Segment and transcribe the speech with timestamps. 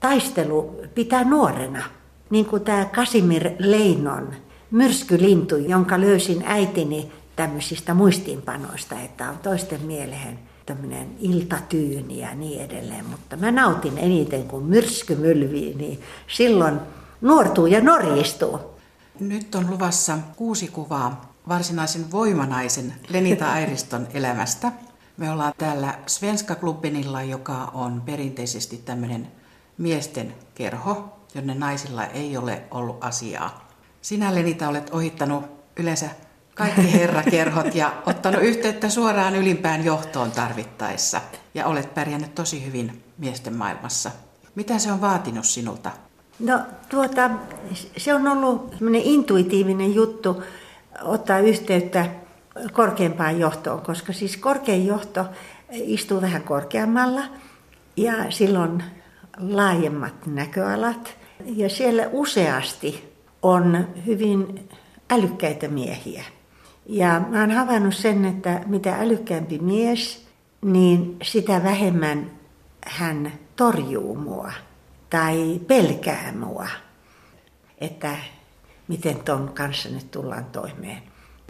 [0.00, 1.84] taistelu pitää nuorena.
[2.30, 4.34] Niin kuin tämä Kasimir Leinon
[4.70, 13.06] myrskylintu, jonka löysin äitini tämmöisistä muistiinpanoista, että on toisten mieleen tämmöinen iltatyyni ja niin edelleen.
[13.06, 16.80] Mutta mä nautin eniten, kun myrsky mylvii, niin silloin
[17.20, 18.60] nuortuu ja norjistuu.
[19.20, 24.72] Nyt on luvassa kuusi kuvaa varsinaisen voimanaisen Lenita Airiston elämästä.
[25.16, 29.28] Me ollaan täällä Svenska Klubbenilla, joka on perinteisesti tämmöinen
[29.80, 33.68] miesten kerho, jonne naisilla ei ole ollut asiaa.
[34.00, 35.44] Sinä Lenita olet ohittanut
[35.76, 36.06] yleensä
[36.54, 41.20] kaikki herrakerhot ja ottanut yhteyttä suoraan ylimpään johtoon tarvittaessa.
[41.54, 44.10] Ja olet pärjännyt tosi hyvin miesten maailmassa.
[44.54, 45.90] Mitä se on vaatinut sinulta?
[46.38, 47.30] No tuota,
[47.96, 50.42] se on ollut intuitiivinen juttu
[51.02, 52.06] ottaa yhteyttä
[52.72, 55.26] korkeampaan johtoon, koska siis korkein johto
[55.72, 57.22] istuu vähän korkeammalla
[57.96, 58.82] ja silloin
[59.38, 61.16] laajemmat näköalat.
[61.44, 64.68] Ja siellä useasti on hyvin
[65.10, 66.24] älykkäitä miehiä.
[66.86, 70.26] Ja mä oon havainnut sen, että mitä älykkäämpi mies,
[70.62, 72.30] niin sitä vähemmän
[72.86, 74.52] hän torjuu mua
[75.10, 76.66] tai pelkää mua.
[77.78, 78.16] Että
[78.88, 81.02] miten ton kanssa nyt tullaan toimeen.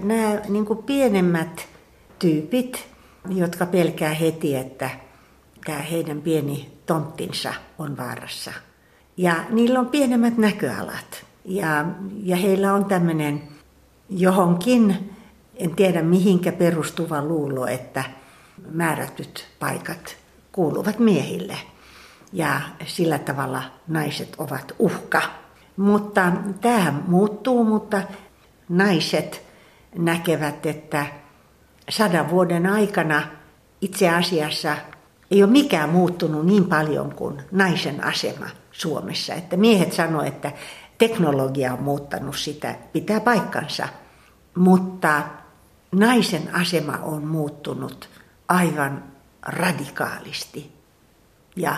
[0.03, 1.69] Nämä niin kuin pienemmät
[2.19, 2.89] tyypit,
[3.29, 4.91] jotka pelkää heti, että
[5.65, 8.53] tämä heidän pieni tonttinsa on vaarassa.
[9.17, 11.27] Ja niillä on pienemmät näköalat.
[11.45, 11.85] Ja,
[12.23, 13.43] ja heillä on tämmöinen
[14.09, 15.15] johonkin,
[15.57, 18.05] en tiedä mihinkä perustuva luulo, että
[18.71, 20.17] määrätyt paikat
[20.53, 21.57] kuuluvat miehille.
[22.33, 25.23] Ja sillä tavalla naiset ovat uhka.
[25.77, 28.03] Mutta tämähän muuttuu, mutta
[28.69, 29.43] naiset
[29.99, 31.07] näkevät, että
[31.89, 33.23] sadan vuoden aikana
[33.81, 34.77] itse asiassa
[35.31, 39.35] ei ole mikään muuttunut niin paljon kuin naisen asema Suomessa.
[39.35, 40.53] Että miehet sanoivat, että
[40.99, 43.89] teknologia on muuttanut sitä, pitää paikkansa.
[44.57, 45.23] Mutta
[45.93, 48.09] naisen asema on muuttunut
[48.49, 49.05] aivan
[49.43, 50.73] radikaalisti
[51.57, 51.77] ja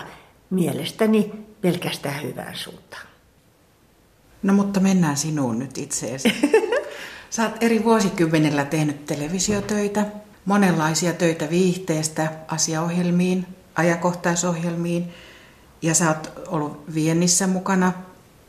[0.49, 1.31] mielestäni
[1.61, 3.07] pelkästään hyvään suuntaan.
[4.43, 6.33] No mutta mennään sinuun nyt itseesi.
[7.29, 10.05] Sä oot eri vuosikymmenellä tehnyt televisiotöitä,
[10.45, 13.45] monenlaisia töitä viihteestä asiaohjelmiin,
[13.75, 15.13] ajankohtaisohjelmiin
[15.81, 17.91] ja sä oot ollut viennissä mukana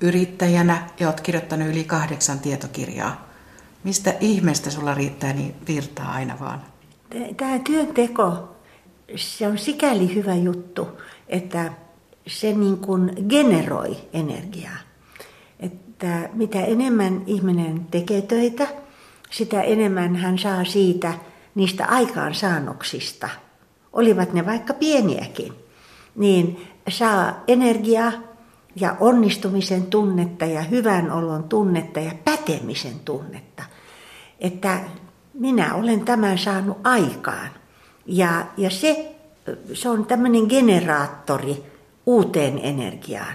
[0.00, 3.28] yrittäjänä ja oot kirjoittanut yli kahdeksan tietokirjaa.
[3.84, 6.62] Mistä ihmeestä sulla riittää niin virtaa aina vaan?
[7.36, 8.56] Tämä työnteko,
[9.16, 10.88] se on sikäli hyvä juttu,
[11.28, 11.72] että
[12.26, 14.78] se niin kuin generoi energiaa.
[15.60, 18.68] Että mitä enemmän ihminen tekee töitä,
[19.30, 21.14] sitä enemmän hän saa siitä
[21.54, 23.28] niistä aikaansaannoksista,
[23.92, 25.52] olivat ne vaikka pieniäkin,
[26.16, 28.12] niin saa energiaa
[28.76, 33.62] ja onnistumisen tunnetta ja hyvän olon tunnetta ja pätemisen tunnetta.
[34.40, 34.80] Että
[35.34, 37.48] minä olen tämän saanut aikaan.
[38.06, 39.14] Ja, ja se,
[39.72, 41.64] se on tämmöinen generaattori
[42.06, 43.34] uuteen energiaan.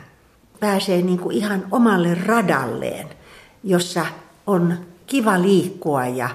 [0.60, 3.08] Pääsee niin kuin ihan omalle radalleen,
[3.64, 4.06] jossa
[4.48, 4.78] on
[5.08, 6.30] kiva liikkua ja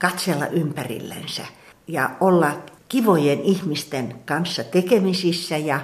[0.00, 1.46] katsella ympärillensä
[1.88, 2.52] ja olla
[2.88, 5.80] kivojen ihmisten kanssa tekemisissä ja,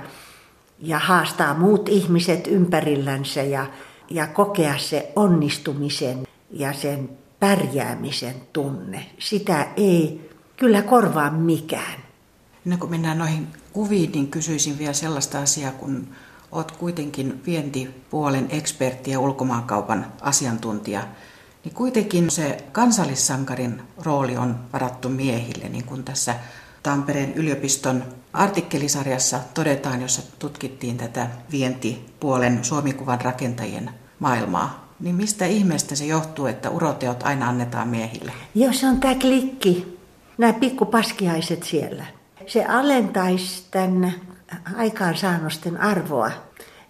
[0.78, 3.66] ja haastaa muut ihmiset ympärillänsä ja,
[4.10, 7.08] ja kokea se onnistumisen ja sen
[7.40, 9.06] pärjäämisen tunne.
[9.18, 12.00] Sitä ei kyllä korvaa mikään.
[12.66, 16.08] Ennen kuin mennään noihin kuviin, niin kysyisin vielä sellaista asiaa, kun
[16.52, 21.02] olet kuitenkin vientipuolen ekspertti ja ulkomaankaupan asiantuntija,
[21.66, 26.34] niin kuitenkin se kansallissankarin rooli on varattu miehille, niin kuin tässä
[26.82, 34.94] Tampereen yliopiston artikkelisarjassa todetaan, jossa tutkittiin tätä vientipuolen suomikuvan rakentajien maailmaa.
[35.00, 38.32] Niin mistä ihmeestä se johtuu, että uroteot aina annetaan miehille?
[38.54, 39.98] Joo, se on tämä klikki.
[40.38, 42.04] Nämä pikkupaskiaiset siellä.
[42.46, 44.14] Se alentaisi tämän
[44.76, 46.30] aikaansaannosten arvoa,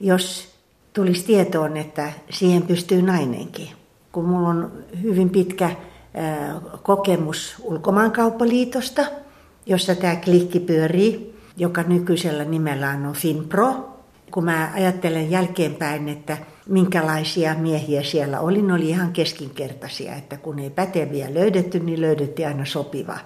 [0.00, 0.54] jos
[0.92, 3.85] tulisi tietoon, että siihen pystyy nainenkin.
[4.16, 4.72] Kun mulla on
[5.02, 5.70] hyvin pitkä
[6.82, 9.02] kokemus ulkomaankauppaliitosta,
[9.66, 13.96] jossa tämä klikki pyörii, joka nykyisellä nimellään on FinPro.
[14.30, 20.58] Kun mä ajattelen jälkeenpäin, että minkälaisia miehiä siellä oli, ne oli ihan keskinkertaisia, että kun
[20.58, 23.18] ei päteviä löydetty, niin löydettiin aina sopiva.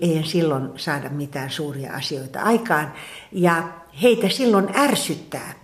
[0.00, 2.92] Ei silloin saada mitään suuria asioita aikaan.
[3.32, 3.68] Ja
[4.02, 5.54] heitä silloin ärsyttää,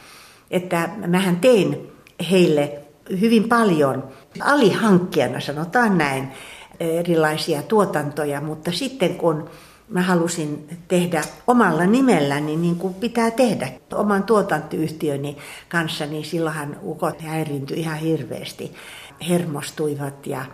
[0.51, 1.93] että mähän tein
[2.31, 2.79] heille
[3.21, 4.05] hyvin paljon
[4.41, 6.29] alihankkijana, sanotaan näin,
[6.81, 9.51] erilaisia tuotantoja, mutta sitten kun
[9.89, 15.37] mä halusin tehdä omalla nimelläni niin kuin pitää tehdä oman tuotantoyhtiöni
[15.69, 18.75] kanssa, niin silloinhan ukot häirintyi ihan hirveästi,
[19.29, 20.45] hermostuivat ja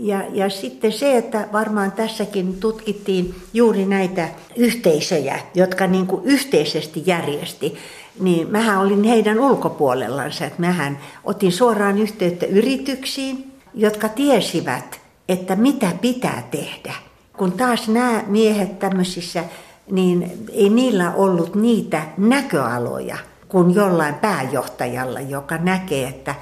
[0.00, 7.02] ja, ja sitten se, että varmaan tässäkin tutkittiin juuri näitä yhteisöjä, jotka niin kuin yhteisesti
[7.06, 7.74] järjesti,
[8.20, 15.92] niin mähän olin heidän ulkopuolellansa, että mähän otin suoraan yhteyttä yrityksiin, jotka tiesivät, että mitä
[16.00, 16.94] pitää tehdä.
[17.36, 19.44] Kun taas nämä miehet tämmöisissä,
[19.90, 23.18] niin ei niillä ollut niitä näköaloja
[23.48, 26.34] kuin jollain pääjohtajalla, joka näkee, että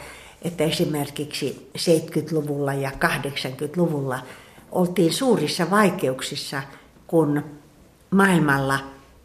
[0.42, 4.18] että esimerkiksi 70-luvulla ja 80-luvulla
[4.72, 6.62] oltiin suurissa vaikeuksissa,
[7.06, 7.44] kun
[8.10, 8.78] maailmalla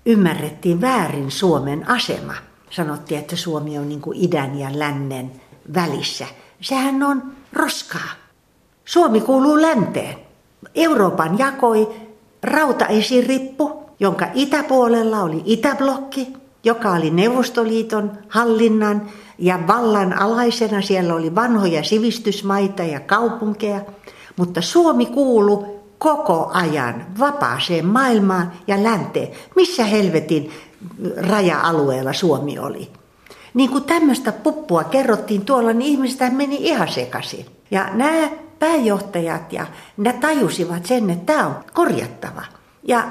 [0.06, 2.34] ymmärrettiin väärin Suomen asema.
[2.70, 5.32] Sanottiin, että Suomi on niin idän ja lännen
[5.74, 6.26] välissä.
[6.62, 8.10] Sehän on roskaa.
[8.86, 10.16] Suomi kuuluu länteen.
[10.76, 11.90] Euroopan jakoi
[12.44, 16.34] rautaesirippu, jonka itäpuolella oli itäblokki,
[16.64, 20.82] joka oli Neuvostoliiton hallinnan ja vallan alaisena.
[20.82, 23.82] Siellä oli vanhoja sivistysmaita ja kaupunkeja,
[24.38, 29.28] mutta Suomi kuulu koko ajan vapaaseen maailmaan ja länteen.
[29.56, 30.52] Missä helvetin
[31.18, 32.90] raja-alueella Suomi oli?
[33.54, 37.46] Niin kuin tämmöistä puppua kerrottiin tuolla, niin ihmistä meni ihan sekaisin.
[37.72, 39.66] Ja nämä pääjohtajat ja
[39.98, 42.44] ne tajusivat sen, että tämä on korjattava.
[42.84, 43.08] Ja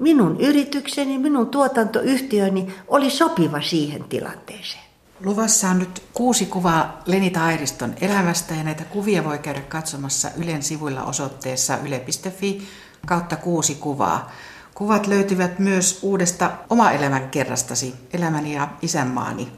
[0.00, 4.91] minun yritykseni, minun tuotantoyhtiöni oli sopiva siihen tilanteeseen.
[5.24, 10.62] Luvassa on nyt kuusi kuvaa Lenita Airiston elämästä ja näitä kuvia voi käydä katsomassa Ylen
[10.62, 12.68] sivuilla osoitteessa yle.fi
[13.06, 14.32] kautta kuusi kuvaa.
[14.74, 19.48] Kuvat löytyvät myös uudesta oma elämän kerrastasi, Elämäni ja isänmaani.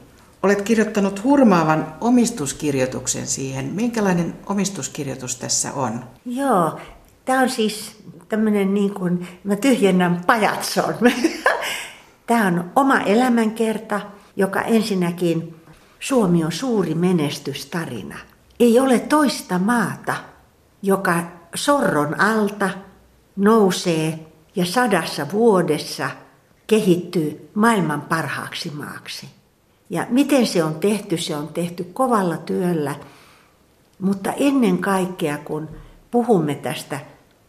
[0.43, 3.65] Olet kirjoittanut hurmaavan omistuskirjoituksen siihen.
[3.65, 6.03] Minkälainen omistuskirjoitus tässä on?
[6.25, 6.79] Joo,
[7.25, 10.95] tämä on siis tämmöinen niin kuin, mä tyhjennän pajatson.
[12.27, 14.01] Tämä on oma elämänkerta,
[14.35, 15.55] joka ensinnäkin
[15.99, 18.17] Suomi on suuri menestystarina.
[18.59, 20.15] Ei ole toista maata,
[20.81, 21.23] joka
[21.55, 22.69] sorron alta
[23.35, 24.19] nousee
[24.55, 26.09] ja sadassa vuodessa
[26.67, 29.29] kehittyy maailman parhaaksi maaksi.
[29.89, 31.17] Ja miten se on tehty?
[31.17, 32.95] Se on tehty kovalla työllä,
[33.99, 35.69] mutta ennen kaikkea kun
[36.11, 36.99] puhumme tästä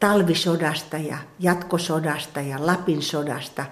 [0.00, 3.64] talvisodasta ja jatkosodasta ja Lapin sodasta,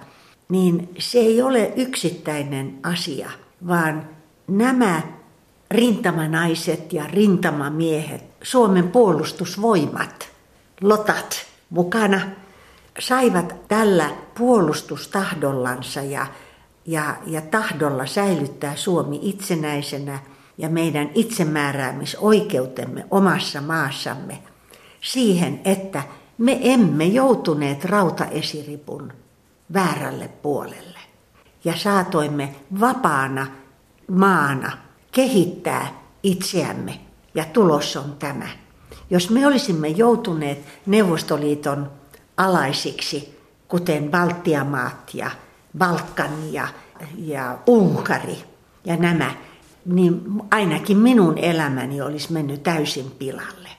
[0.49, 3.29] niin se ei ole yksittäinen asia,
[3.67, 4.09] vaan
[4.47, 5.01] nämä
[5.71, 10.29] rintamanaiset ja rintamamiehet, Suomen puolustusvoimat,
[10.81, 12.21] lotat mukana,
[12.99, 16.27] saivat tällä puolustustahdollansa ja,
[16.85, 20.19] ja, ja tahdolla säilyttää Suomi itsenäisenä
[20.57, 24.39] ja meidän itsemääräämisoikeutemme omassa maassamme–
[25.05, 26.03] siihen, että
[26.37, 29.13] me emme joutuneet rautaesiripun
[29.73, 30.99] väärälle puolelle.
[31.63, 33.47] Ja saatoimme vapaana
[34.11, 34.77] maana
[35.11, 35.87] kehittää
[36.23, 36.99] itseämme.
[37.35, 38.47] Ja tulos on tämä.
[39.09, 41.91] Jos me olisimme joutuneet Neuvostoliiton
[42.37, 45.31] alaisiksi, kuten Baltiamaat ja
[45.77, 46.67] Balkan ja,
[47.17, 48.37] ja Unkari
[48.85, 49.31] ja nämä,
[49.85, 50.21] niin
[50.51, 53.69] ainakin minun elämäni olisi mennyt täysin pilalle.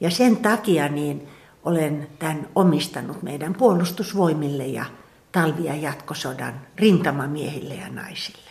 [0.00, 1.28] Ja sen takia niin
[1.64, 4.84] olen tämän omistanut meidän puolustusvoimille ja
[5.32, 8.50] talvi- ja jatkosodan rintamamiehille ja naisille.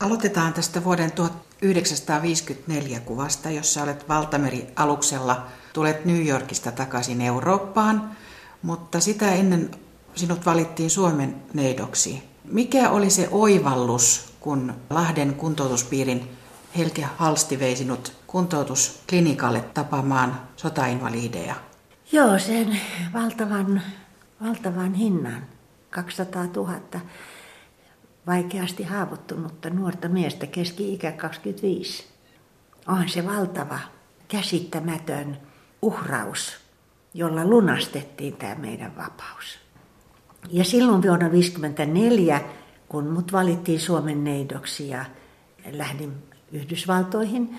[0.00, 5.46] Aloitetaan tästä vuoden 1954 kuvasta, jossa olet valtameri-aluksella.
[5.72, 8.10] Tulet New Yorkista takaisin Eurooppaan,
[8.62, 9.70] mutta sitä ennen
[10.14, 12.22] sinut valittiin Suomen neidoksi.
[12.44, 16.30] Mikä oli se oivallus, kun Lahden kuntoutuspiirin
[16.76, 21.54] Helke Halsti vei sinut kuntoutusklinikalle tapaamaan sotainvalideja?
[22.12, 22.80] Joo, sen
[23.12, 23.82] valtavan,
[24.44, 25.42] valtavan hinnan,
[25.90, 26.80] 200 000
[28.26, 32.06] vaikeasti haavoittunutta nuorta miestä, keski-ikä 25.
[32.88, 33.78] On se valtava,
[34.28, 35.36] käsittämätön
[35.82, 36.56] uhraus,
[37.14, 39.58] jolla lunastettiin tämä meidän vapaus.
[40.50, 42.40] Ja silloin vuonna 1954,
[42.88, 45.04] kun mut valittiin Suomen neidoksi ja
[45.72, 46.12] lähdin
[46.52, 47.58] Yhdysvaltoihin,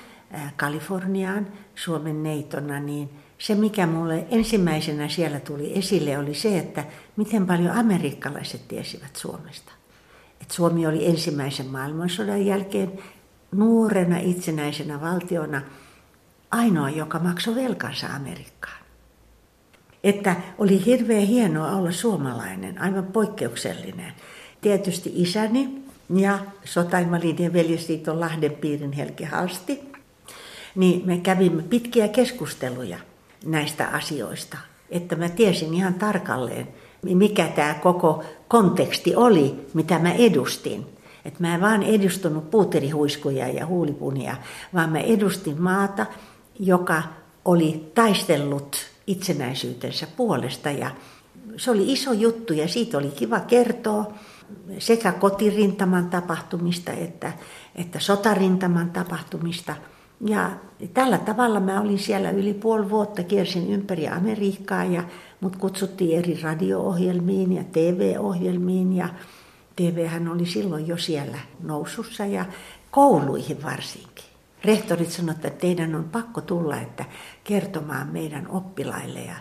[0.57, 3.09] Kaliforniaan Suomen neitona, niin
[3.41, 6.83] se mikä mulle ensimmäisenä siellä tuli esille oli se, että
[7.15, 9.71] miten paljon amerikkalaiset tiesivät Suomesta.
[10.41, 12.91] Et Suomi oli ensimmäisen maailmansodan jälkeen
[13.51, 15.61] nuorena itsenäisenä valtiona
[16.51, 18.81] ainoa, joka maksoi velkansa Amerikkaan.
[20.03, 24.13] Että oli hirveän hienoa olla suomalainen, aivan poikkeuksellinen.
[24.61, 25.83] Tietysti isäni
[26.15, 29.79] ja Sotainvalidien veljesliiton Lahden piirin Helki Halsti–
[30.75, 32.97] niin me kävimme pitkiä keskusteluja
[33.45, 34.57] näistä asioista,
[34.89, 36.67] että mä tiesin ihan tarkalleen,
[37.03, 40.85] mikä tämä koko konteksti oli, mitä mä edustin.
[41.25, 44.37] Et mä en vaan edustunut puuterihuiskuja ja huulipunia,
[44.73, 46.05] vaan mä edustin maata,
[46.59, 47.03] joka
[47.45, 50.71] oli taistellut itsenäisyytensä puolesta.
[50.71, 50.91] Ja
[51.57, 54.13] se oli iso juttu ja siitä oli kiva kertoa
[54.79, 57.33] sekä kotirintaman tapahtumista että,
[57.75, 59.75] että sotarintaman tapahtumista.
[60.25, 60.51] Ja
[60.93, 65.03] tällä tavalla mä olin siellä yli puoli vuotta, kiersin ympäri Amerikkaa ja
[65.41, 69.09] mut kutsuttiin eri radio-ohjelmiin ja TV-ohjelmiin ja
[69.75, 72.45] TVhän oli silloin jo siellä nousussa ja
[72.91, 74.25] kouluihin varsinkin.
[74.63, 77.05] Rehtorit sanoivat, että teidän on pakko tulla että
[77.43, 79.35] kertomaan meidän oppilaille ja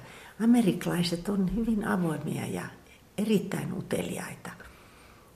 [0.44, 2.62] amerikkalaiset on hyvin avoimia ja
[3.18, 4.50] erittäin uteliaita.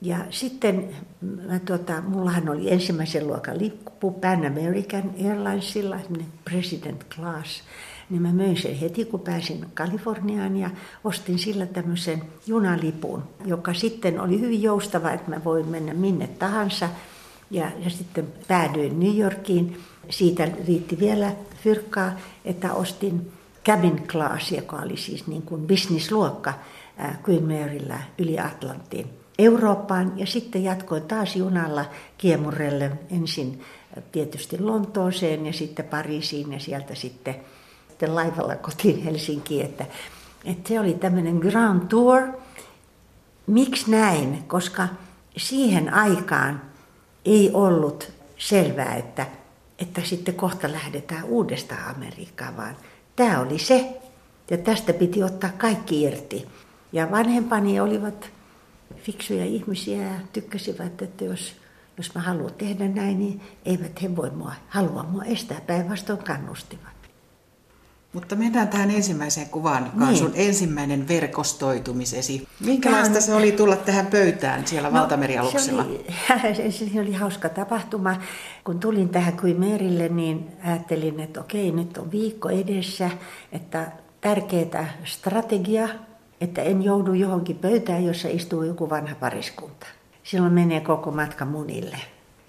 [0.04, 0.88] Ja sitten
[1.20, 5.96] mä, tuota, mullahan oli ensimmäisen luokan lippu Pan American Airlinesilla,
[6.44, 7.62] president class,
[8.10, 10.70] niin mä möin sen heti, kun pääsin Kaliforniaan ja
[11.04, 16.88] ostin sillä tämmöisen junalipun, joka sitten oli hyvin joustava, että mä voin mennä minne tahansa.
[17.50, 19.78] Ja, ja sitten päädyin New Yorkiin.
[20.10, 21.32] Siitä riitti vielä
[21.62, 22.12] fyrkkaa,
[22.44, 23.32] että ostin
[23.64, 26.54] cabin class, joka oli siis niin kuin businessluokka
[27.28, 30.12] Queen Maryllä yli Atlantin Eurooppaan.
[30.16, 31.84] Ja sitten jatkoin taas junalla
[32.18, 33.64] kiemurrelle ensin
[34.12, 37.36] tietysti Lontooseen ja sitten Pariisiin ja sieltä sitten
[37.94, 39.86] sitten laivalla kotiin Helsinkiin, että,
[40.44, 42.22] että se oli tämmöinen Grand Tour.
[43.46, 44.44] Miksi näin?
[44.46, 44.88] Koska
[45.36, 46.62] siihen aikaan
[47.24, 49.26] ei ollut selvää, että,
[49.78, 52.76] että sitten kohta lähdetään uudestaan Amerikkaan, vaan
[53.16, 54.00] tämä oli se.
[54.50, 56.46] Ja tästä piti ottaa kaikki irti.
[56.92, 58.30] Ja vanhempani olivat
[59.02, 61.56] fiksuja ihmisiä ja tykkäsivät, että jos,
[61.96, 66.94] jos mä haluan tehdä näin, niin eivät he voi mua, halua mua estää, päinvastoin kannustivat.
[68.14, 70.18] Mutta mennään tähän ensimmäiseen kuvaan, joka niin.
[70.18, 72.48] sun ensimmäinen verkostoitumisesi.
[72.60, 73.20] Minkälaista Tämä...
[73.20, 75.84] se oli tulla tähän pöytään siellä no, valtamerialuksella?
[75.84, 78.16] Se oli, se oli hauska tapahtuma.
[78.64, 83.10] Kun tulin tähän Kuimerille, niin ajattelin, että okei, nyt on viikko edessä,
[83.52, 85.88] että tärkeää strategia,
[86.40, 89.86] että en joudu johonkin pöytään, jossa istuu joku vanha pariskunta.
[90.22, 91.96] Silloin menee koko matka munille.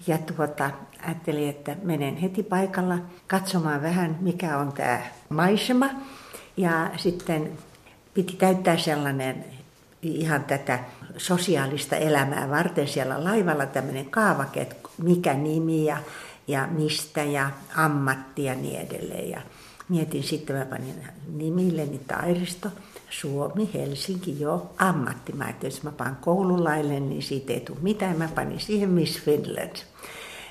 [0.06, 0.70] Ja tuota,
[1.06, 5.90] ajattelin, että menen heti paikalla katsomaan vähän, mikä on tämä maisema.
[6.56, 7.52] Ja sitten
[8.14, 9.44] piti täyttää sellainen
[10.02, 10.78] ihan tätä
[11.16, 15.96] sosiaalista elämää varten siellä laivalla tämmöinen kaavake, että mikä nimi ja,
[16.48, 19.30] ja mistä ja ammatti ja niin edelleen.
[19.30, 19.40] Ja
[19.88, 22.68] mietin sitten, mä panin nimilleni Tairisto,
[23.20, 25.32] Suomi, Helsinki, jo ammatti.
[25.32, 28.18] Mä että jos mä panen koululaille, niin siitä ei tule mitään.
[28.18, 29.76] Mä panin siihen Miss Finland.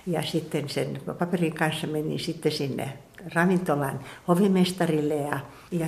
[0.08, 2.94] Ja sitten sen paperin kanssa menin sitten sinne
[3.36, 5.40] ravintolan hovimestarille ja,
[5.72, 5.88] ja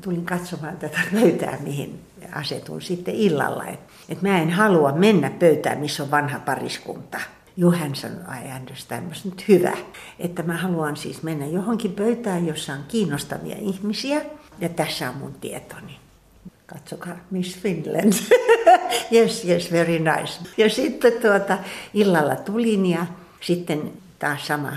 [0.00, 2.00] tulin katsomaan tätä pöytää, mihin
[2.32, 3.64] asetun sitten illalla.
[3.64, 7.18] Että et mä en halua mennä pöytään, missä on vanha pariskunta.
[7.56, 9.76] Juhan sanoi, I understand, mä nyt hyvä.
[10.18, 14.20] Että mä haluan siis mennä johonkin pöytään, jossa on kiinnostavia ihmisiä.
[14.60, 16.01] Ja tässä on mun tietoni.
[16.72, 18.12] Katsokaa, Miss Finland.
[19.14, 20.40] yes, yes, very nice.
[20.56, 21.58] Ja sitten tuota,
[21.94, 23.06] illalla tulin ja
[23.40, 24.72] sitten taas sama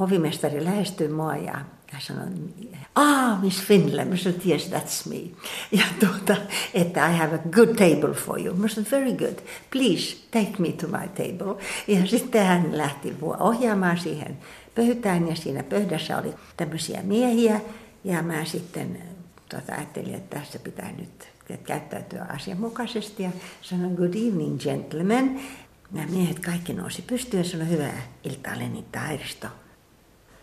[0.00, 1.54] hovimestari lähestyi mua ja
[1.98, 2.24] sanoi,
[2.94, 4.10] ah, Miss Finland.
[4.10, 5.30] Mä sanoin, yes, that's me.
[5.72, 6.36] Ja tuota,
[6.74, 8.56] että I have a good table for you.
[8.56, 9.38] Mä sanoin, very good.
[9.70, 11.62] Please take me to my table.
[11.88, 14.38] Ja sitten hän lähti ohjaamaan siihen
[14.74, 17.60] pöytään ja siinä pöydässä oli tämmöisiä miehiä.
[18.04, 18.98] Ja mä sitten
[19.48, 23.30] tuota, ajattelin, että tässä pitää nyt käyttäytyä asianmukaisesti ja
[23.62, 25.40] sanoin good evening gentlemen.
[25.92, 29.46] Nämä miehet kaikki nousi pystyyn ja sanoi, hyvää iltaa Leni Tairisto.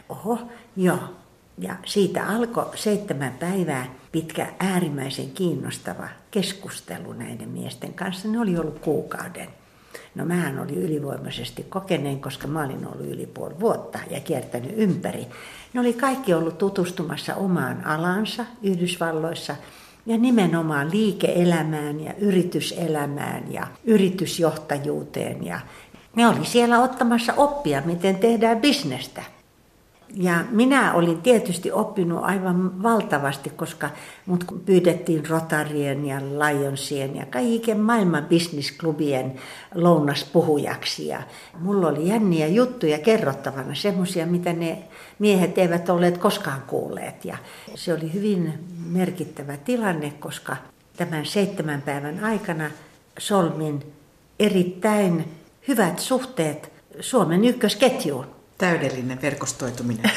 [0.09, 0.39] Oho,
[0.75, 0.99] joo.
[1.57, 8.27] Ja siitä alkoi seitsemän päivää pitkä äärimmäisen kiinnostava keskustelu näiden miesten kanssa.
[8.27, 9.49] Ne oli ollut kuukauden.
[10.15, 15.27] No mähän oli ylivoimaisesti kokeneen, koska mä olin ollut yli puoli vuotta ja kiertänyt ympäri.
[15.73, 19.55] Ne oli kaikki ollut tutustumassa omaan alansa Yhdysvalloissa–
[20.07, 25.45] ja nimenomaan liike-elämään ja yrityselämään ja yritysjohtajuuteen.
[25.45, 25.59] Ja
[26.15, 29.23] ne oli siellä ottamassa oppia, miten tehdään bisnestä.
[30.13, 33.89] Ja minä olin tietysti oppinut aivan valtavasti, koska
[34.25, 39.35] mut pyydettiin Rotarien ja Lionsien ja kaiken maailman bisnisklubien
[39.75, 41.07] lounaspuhujaksi.
[41.07, 41.21] Ja
[41.59, 44.83] mulla oli jänniä juttuja kerrottavana, semmoisia, mitä ne
[45.19, 47.25] miehet eivät olleet koskaan kuulleet.
[47.25, 47.37] Ja
[47.75, 48.53] se oli hyvin
[48.85, 50.57] merkittävä tilanne, koska
[50.97, 52.71] tämän seitsemän päivän aikana
[53.19, 53.93] solmin
[54.39, 55.31] erittäin
[55.67, 58.25] hyvät suhteet Suomen ykkösketjuun.
[58.57, 60.11] Täydellinen verkostoituminen.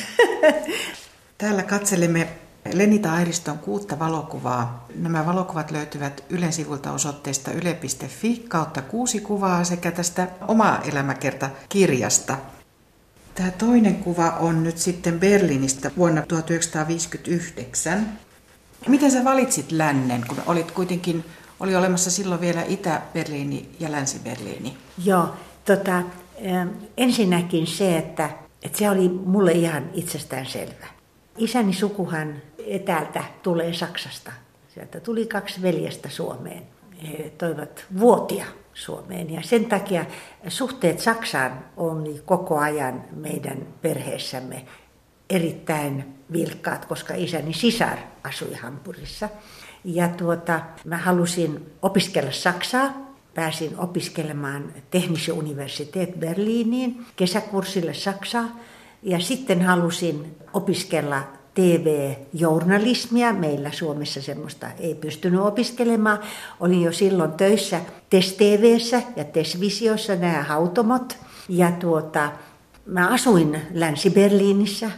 [1.38, 2.28] Täällä katselemme
[2.72, 4.88] Lenita Airiston kuutta valokuvaa.
[4.94, 12.36] Nämä valokuvat löytyvät Ylen sivulta osoitteesta yle.fi kautta kuusi kuvaa sekä tästä oma elämäkerta kirjasta.
[13.40, 18.18] Tämä toinen kuva on nyt sitten Berliinistä vuonna 1959.
[18.88, 21.24] Miten sä valitsit lännen, kun olit kuitenkin,
[21.60, 24.76] oli olemassa silloin vielä Itä-Berliini ja Länsi-Berliini?
[25.04, 25.28] Joo,
[25.64, 26.02] tota,
[26.96, 28.30] ensinnäkin se, että,
[28.62, 30.86] että se oli mulle ihan itsestään selvä.
[31.38, 34.32] Isäni sukuhan etäältä tulee Saksasta.
[34.74, 36.62] Sieltä tuli kaksi veljestä Suomeen.
[37.02, 38.46] He toivat vuotia
[38.80, 40.04] Suomeen ja sen takia
[40.48, 44.64] suhteet Saksaan on koko ajan meidän perheessämme
[45.30, 49.28] erittäin vilkkaat, koska isäni sisar asui Hampurissa.
[49.84, 53.10] Ja tuota, mä halusin opiskella Saksaa.
[53.34, 58.56] Pääsin opiskelemaan Technische Universität Berliiniin kesäkurssille Saksaa.
[59.02, 61.22] Ja sitten halusin opiskella
[61.60, 63.32] TV-journalismia.
[63.32, 66.18] Meillä Suomessa semmoista ei pystynyt opiskelemaan.
[66.60, 71.18] Olin jo silloin töissä TES TVssä ja TES Visiossa nämä hautomot.
[71.48, 72.32] Ja tuota,
[72.86, 74.90] mä asuin Länsi-Berliinissä,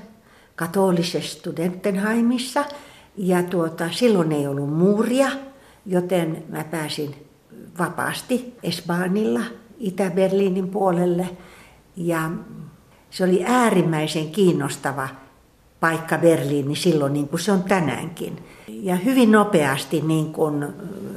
[0.56, 2.64] katolisessa Studentenheimissa.
[3.16, 5.28] Ja tuota, silloin ei ollut muuria,
[5.86, 7.26] joten mä pääsin
[7.78, 9.40] vapaasti Esbaanilla
[9.78, 11.28] Itä-Berliinin puolelle.
[11.96, 12.30] Ja
[13.10, 15.08] se oli äärimmäisen kiinnostava
[15.82, 18.48] paikka Berliini silloin niin kuin se on tänäänkin.
[18.68, 20.66] Ja hyvin nopeasti niin kuin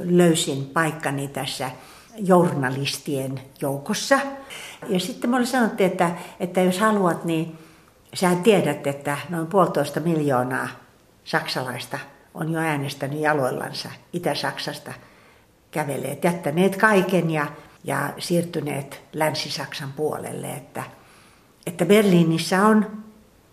[0.04, 1.70] löysin paikkani tässä
[2.18, 4.18] journalistien joukossa.
[4.88, 7.58] Ja sitten mulle sanottiin, että, että jos haluat, niin
[8.14, 10.68] sä tiedät, että noin puolitoista miljoonaa
[11.24, 11.98] saksalaista
[12.34, 14.92] on jo äänestänyt jaloillansa Itä-Saksasta
[15.70, 17.46] käveleet, jättäneet kaiken ja,
[17.84, 20.46] ja siirtyneet Länsi-Saksan puolelle.
[20.46, 20.82] Että,
[21.66, 23.05] että Berliinissä on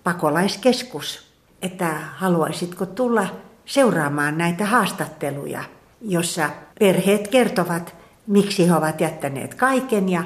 [0.03, 3.27] pakolaiskeskus, että haluaisitko tulla
[3.65, 5.63] seuraamaan näitä haastatteluja,
[6.01, 7.95] jossa perheet kertovat,
[8.27, 10.23] miksi he ovat jättäneet kaiken ja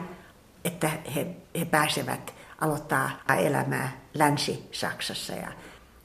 [0.65, 1.27] että he,
[1.59, 5.33] he pääsevät aloittaa elämää Länsi-Saksassa.
[5.33, 5.47] Ja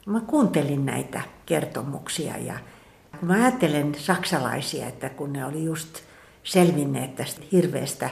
[0.07, 2.55] mä kuuntelin näitä kertomuksia ja
[3.19, 6.01] kun mä ajattelen saksalaisia, että kun ne oli just
[6.45, 8.11] selvinneet tästä hirveästä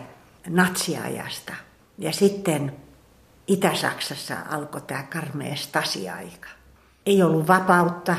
[0.48, 1.52] natsiajasta
[1.98, 2.72] ja sitten
[3.50, 6.48] Itä-Saksassa alkoi tämä karmea stasi-aika.
[7.06, 8.16] Ei ollut vapautta.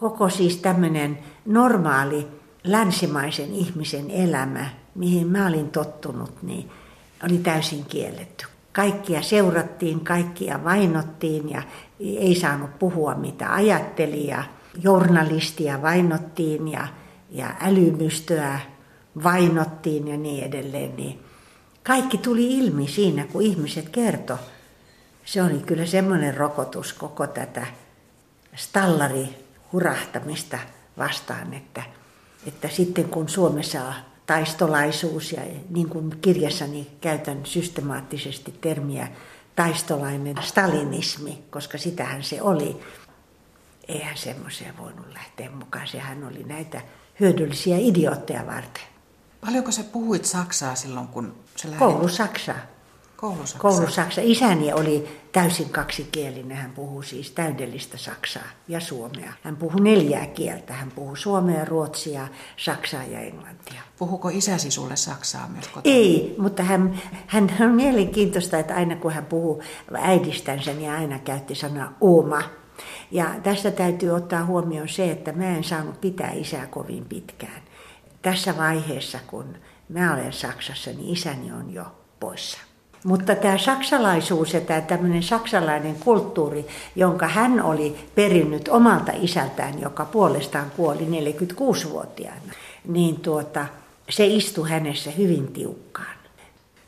[0.00, 2.26] Koko siis tämmöinen normaali
[2.64, 6.70] länsimaisen ihmisen elämä, mihin mä olin tottunut, niin
[7.24, 8.46] oli täysin kielletty.
[8.72, 11.62] Kaikkia seurattiin, kaikkia vainottiin ja
[12.00, 14.44] ei saanut puhua mitä ajatteli ja
[14.82, 16.88] journalistia vainottiin ja,
[17.30, 18.60] ja älymystöä
[19.24, 20.96] vainottiin ja niin edelleen.
[20.96, 21.20] Niin
[21.82, 24.38] kaikki tuli ilmi siinä, kun ihmiset kertoi
[25.24, 27.66] se oli kyllä semmoinen rokotus koko tätä
[28.54, 30.58] stallari hurahtamista
[30.98, 31.82] vastaan, että,
[32.46, 33.94] että sitten kun Suomessa on
[34.26, 39.08] taistolaisuus ja niin kuin kirjassani käytän systemaattisesti termiä
[39.56, 42.80] taistolainen stalinismi, koska sitähän se oli.
[43.88, 45.86] Eihän semmoisia voinut lähteä mukaan.
[45.86, 46.82] Sehän oli näitä
[47.20, 48.82] hyödyllisiä idiootteja varten.
[49.40, 51.78] Paljonko sä puhuit saksaa silloin, kun sä lähdit?
[51.78, 52.58] Koulu saksaa.
[53.24, 53.58] Koulusaksa.
[53.58, 54.20] Koulusaksa.
[54.24, 56.56] Isäni oli täysin kaksikielinen.
[56.56, 59.32] Hän puhuu siis täydellistä saksaa ja suomea.
[59.42, 60.72] Hän puhuu neljää kieltä.
[60.72, 63.80] Hän puhuu suomea, ruotsia, saksaa ja englantia.
[63.98, 65.94] Puhuko isäsi sulle saksaa myös kotona?
[65.96, 69.62] Ei, mutta hän, hän on mielenkiintoista, että aina kun hän puhuu
[69.94, 72.42] äidistänsä, niin aina käytti sanaa oma.
[73.10, 77.62] Ja tässä täytyy ottaa huomioon se, että mä en saanut pitää isää kovin pitkään.
[78.22, 79.56] Tässä vaiheessa, kun
[79.88, 81.84] mä olen Saksassa, niin isäni on jo
[82.20, 82.58] poissa.
[83.04, 90.04] Mutta tämä saksalaisuus ja tämä tämmöinen saksalainen kulttuuri, jonka hän oli perinnyt omalta isältään, joka
[90.04, 92.52] puolestaan kuoli 46-vuotiaana,
[92.88, 93.66] niin tuota,
[94.10, 96.14] se istui hänessä hyvin tiukkaan.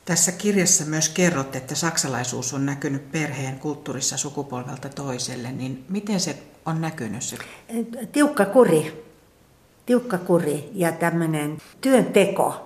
[0.04, 6.38] Tässä kirjassa myös kerrot, että saksalaisuus on näkynyt perheen kulttuurissa sukupolvelta toiselle, niin miten se
[6.66, 7.22] on näkynyt?
[7.22, 7.36] Se?
[8.12, 9.04] Tiukka kuri,
[9.86, 12.65] tiukka kuri ja tämmöinen työnteko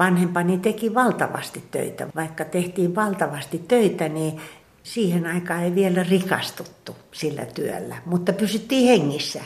[0.00, 2.06] Vanhempani teki valtavasti töitä.
[2.16, 4.40] Vaikka tehtiin valtavasti töitä, niin
[4.82, 9.40] siihen aikaan ei vielä rikastuttu sillä työllä, mutta pysyttiin hengissä.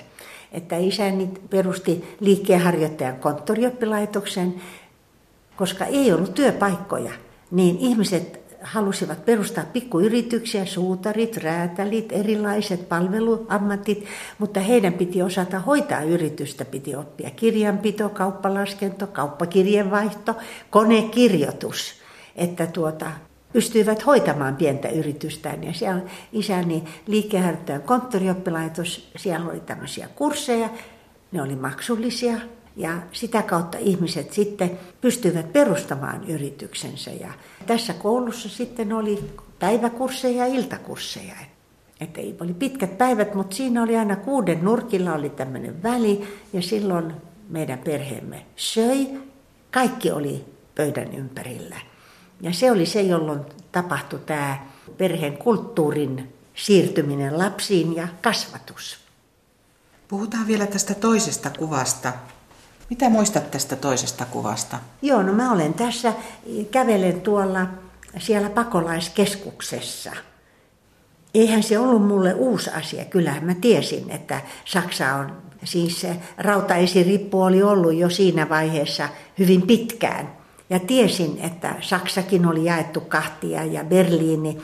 [0.53, 4.55] Että isäni perusti liikkeenharjoittajan konttorioppilaitoksen,
[5.57, 7.13] koska ei ollut työpaikkoja,
[7.51, 14.05] niin ihmiset halusivat perustaa pikkuyrityksiä, suutarit, räätälit, erilaiset palveluammatit,
[14.39, 20.35] mutta heidän piti osata hoitaa yritystä, piti oppia kirjanpito, kauppalaskento, kauppakirjeenvaihto,
[20.71, 21.95] konekirjoitus,
[22.37, 23.11] että tuota,
[23.53, 25.65] pystyivät hoitamaan pientä yritystään.
[25.65, 30.69] Ja siellä isäni liikkeenharjoittajan konttorioppilaitos, siellä oli tämmöisiä kursseja,
[31.33, 32.37] ne oli maksullisia
[32.77, 37.11] ja sitä kautta ihmiset sitten pystyivät perustamaan yrityksensä.
[37.11, 37.33] Ja
[37.67, 41.35] tässä koulussa sitten oli päiväkursseja ja iltakursseja.
[42.01, 47.13] Että oli pitkät päivät, mutta siinä oli aina kuuden nurkilla oli tämmöinen väli ja silloin
[47.49, 49.07] meidän perheemme söi.
[49.71, 51.77] Kaikki oli pöydän ympärillä.
[52.41, 53.41] Ja se oli se, jolloin
[53.73, 58.99] tapahtui tämä perheen kulttuurin siirtyminen lapsiin ja kasvatus.
[60.09, 62.13] Puhutaan vielä tästä toisesta kuvasta.
[62.91, 64.79] Mitä muistat tästä toisesta kuvasta?
[65.03, 66.13] Joo, no mä olen tässä,
[66.71, 67.67] kävelen tuolla
[68.19, 70.13] siellä pakolaiskeskuksessa.
[71.35, 73.05] Eihän se ollut mulle uusi asia.
[73.05, 76.07] Kyllähän mä tiesin, että Saksa on, siis
[76.39, 80.33] rautaesirippu oli ollut jo siinä vaiheessa hyvin pitkään.
[80.71, 84.59] Ja tiesin, että Saksakin oli jaettu kahtia ja Berliini,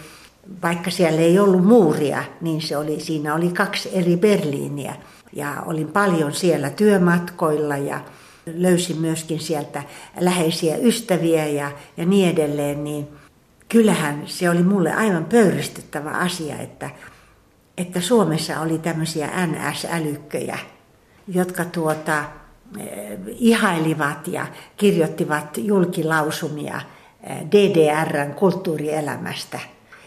[0.63, 4.95] vaikka siellä ei ollut muuria, niin se oli, siinä oli kaksi eri Berliiniä.
[5.33, 8.01] Ja olin paljon siellä työmatkoilla ja
[8.47, 9.83] löysin myöskin sieltä
[10.21, 13.09] läheisiä ystäviä ja, ja niin edelleen, niin
[13.69, 16.91] kyllähän se oli mulle aivan pöyristyttävä asia, että,
[17.79, 20.59] että Suomessa oli tämmöisiä NS-älykköjä,
[21.29, 22.25] jotka tuota,
[22.79, 26.81] eh, ihailivat ja kirjoittivat julkilausumia
[27.23, 29.61] eh, DDRn kulttuurielämästä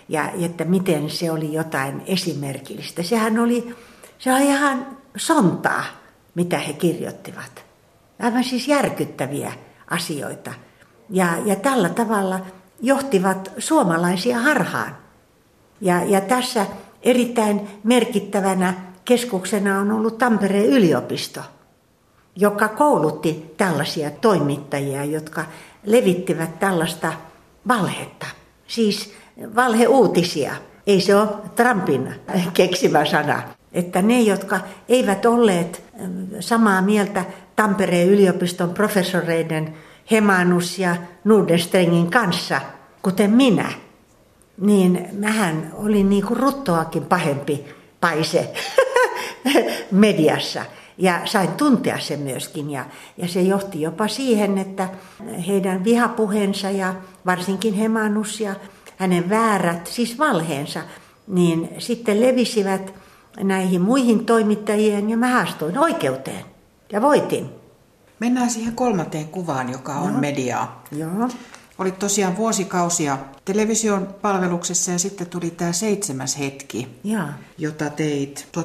[0.10, 3.04] ja että miten se oli jotain esimerkillistä.
[3.04, 3.76] Sehän oli,
[4.20, 5.84] se oli ihan sontaa,
[6.36, 7.65] mitä he kirjoittivat.
[8.19, 9.54] Aivan siis järkyttäviä
[9.89, 10.54] asioita.
[11.10, 12.39] Ja, ja tällä tavalla
[12.82, 14.97] johtivat suomalaisia harhaan.
[15.82, 16.65] Ja, ja tässä
[17.02, 18.73] erittäin merkittävänä
[19.06, 21.41] keskuksena on ollut Tampereen yliopisto,
[22.36, 25.45] joka koulutti tällaisia toimittajia, jotka
[25.86, 27.13] levittivät tällaista
[27.67, 28.26] valhetta.
[28.67, 29.13] Siis
[29.56, 30.56] valheuutisia.
[30.88, 32.15] Ei se ole Trumpin
[32.54, 33.43] keksimä sana.
[33.74, 34.60] Että ne, jotka
[34.90, 35.84] eivät olleet
[36.40, 39.74] samaa mieltä Tampereen yliopiston professoreiden
[40.12, 42.62] Hemanus ja Nordenstrengin kanssa,
[43.02, 43.72] kuten minä,
[44.62, 47.66] niin mähän olin niin kuin ruttoakin pahempi
[48.02, 48.54] paise
[49.92, 50.66] mediassa.
[50.98, 52.86] Ja sain tuntea sen myöskin ja,
[53.18, 54.90] ja se johti jopa siihen, että
[55.48, 58.56] heidän vihapuheensa ja varsinkin Hemanus ja
[58.98, 60.82] hänen väärät, siis valheensa,
[61.28, 62.94] niin sitten levisivät
[63.38, 66.46] näihin muihin toimittajiin ja mä haastoin oikeuteen
[66.91, 67.50] ja voitin.
[68.19, 70.19] Mennään siihen kolmanteen kuvaan, joka on Joo.
[70.19, 70.84] mediaa.
[70.91, 71.30] Joo.
[71.78, 77.26] Olit tosiaan vuosikausia television palveluksessa ja sitten tuli tämä seitsemäs hetki, Joo.
[77.58, 78.62] jota teit 1988-1991.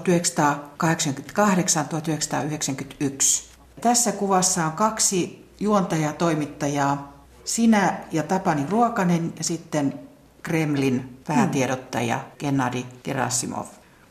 [3.80, 7.12] Tässä kuvassa on kaksi juontajaa, toimittajaa,
[7.44, 9.94] sinä ja Tapani Ruokanen ja sitten
[10.42, 13.66] Kremlin päätiedottaja Gennadi Gerasimov.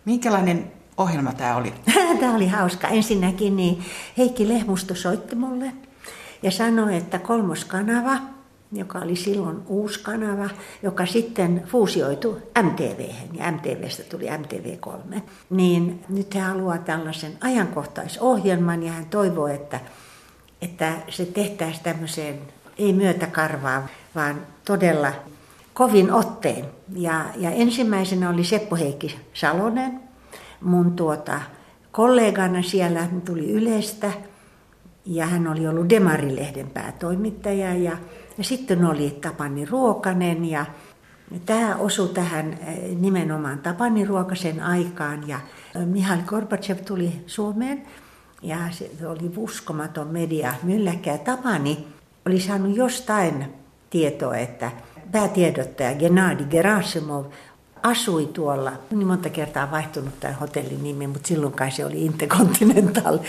[0.07, 1.73] Minkälainen ohjelma tämä oli?
[2.19, 2.87] tämä oli hauska.
[2.87, 3.85] Ensinnäkin niin
[4.17, 5.71] Heikki Lehmusto soitti mulle
[6.43, 8.17] ja sanoi, että kolmoskanava,
[8.71, 10.49] joka oli silloin uusi kanava,
[10.83, 18.91] joka sitten fuusioitui MTV ja MTVstä tuli MTV3, niin nyt hän haluaa tällaisen ajankohtaisohjelman ja
[18.91, 19.79] hän toivoo, että,
[20.61, 22.39] että se tehtäisiin tämmöiseen,
[22.77, 25.13] ei myötäkarvaa, vaan todella
[25.77, 26.65] kovin otteen.
[26.95, 29.99] Ja, ja ensimmäisenä oli Seppo Heikki Salonen,
[30.61, 31.41] mun tuota,
[31.91, 34.11] kollegana siellä, hän tuli Ylestä
[35.05, 37.97] ja hän oli ollut Demarilehden päätoimittaja ja,
[38.37, 40.65] ja sitten oli Tapani Ruokanen ja
[41.45, 45.39] Tämä osui tähän eh, nimenomaan Tapani Ruokasen aikaan ja
[45.75, 47.83] eh, Mihail Gorbachev tuli Suomeen
[48.41, 51.17] ja se oli uskomaton media mylläkkä.
[51.17, 51.87] Tapani
[52.25, 53.45] oli saanut jostain
[53.89, 54.71] tietoa, että
[55.11, 57.25] päätiedottaja Gennadi Gerasimov
[57.83, 63.19] asui tuolla, niin monta kertaa vaihtunut tämän hotellin nimi, mutta silloin kai se oli Intercontinental.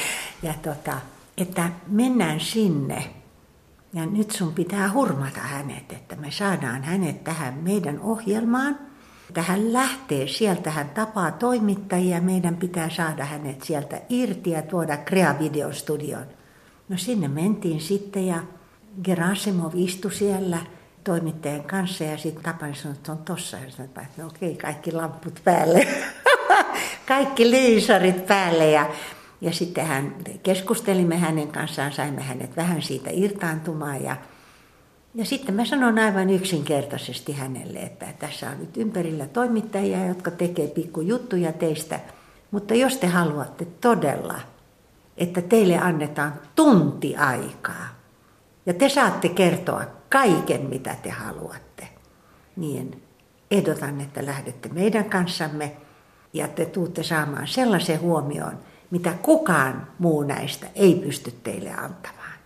[0.43, 0.99] Ja tota,
[1.37, 3.11] että mennään sinne
[3.95, 8.79] ja nyt sun pitää hurmata hänet, että me saadaan hänet tähän meidän ohjelmaan.
[9.35, 15.39] Tähän lähtee, sieltä hän tapaa toimittajia, meidän pitää saada hänet sieltä irti ja tuoda Crea
[15.39, 16.27] Videostudioon.
[16.89, 18.41] No sinne mentiin sitten ja
[19.03, 20.59] Gerasimov istui siellä–
[21.09, 23.57] toimittajan kanssa ja sitten Tapani sanoi, että on tossa.
[23.57, 25.89] Ja sanoin, että no okei, kaikki lamput päälle.
[27.09, 28.91] kaikki lyysarit päälle ja,
[29.41, 34.17] ja sitten hän, keskustelimme hänen kanssaan, saimme hänet vähän siitä irtaantumaan ja
[35.15, 40.67] ja sitten mä sanon aivan yksinkertaisesti hänelle, että tässä on nyt ympärillä toimittajia, jotka tekee
[40.67, 42.01] pikkujuttuja teistä.
[42.51, 44.41] Mutta jos te haluatte todella,
[45.17, 47.89] että teille annetaan tunti aikaa
[48.67, 51.89] ja te saatte kertoa kaiken, mitä te haluatte,
[52.57, 53.03] niin
[53.51, 55.77] ehdotan, että lähdette meidän kanssamme
[56.33, 58.59] ja te tuutte saamaan sellaisen huomioon,
[58.91, 62.39] mitä kukaan muu näistä ei pysty teille antamaan.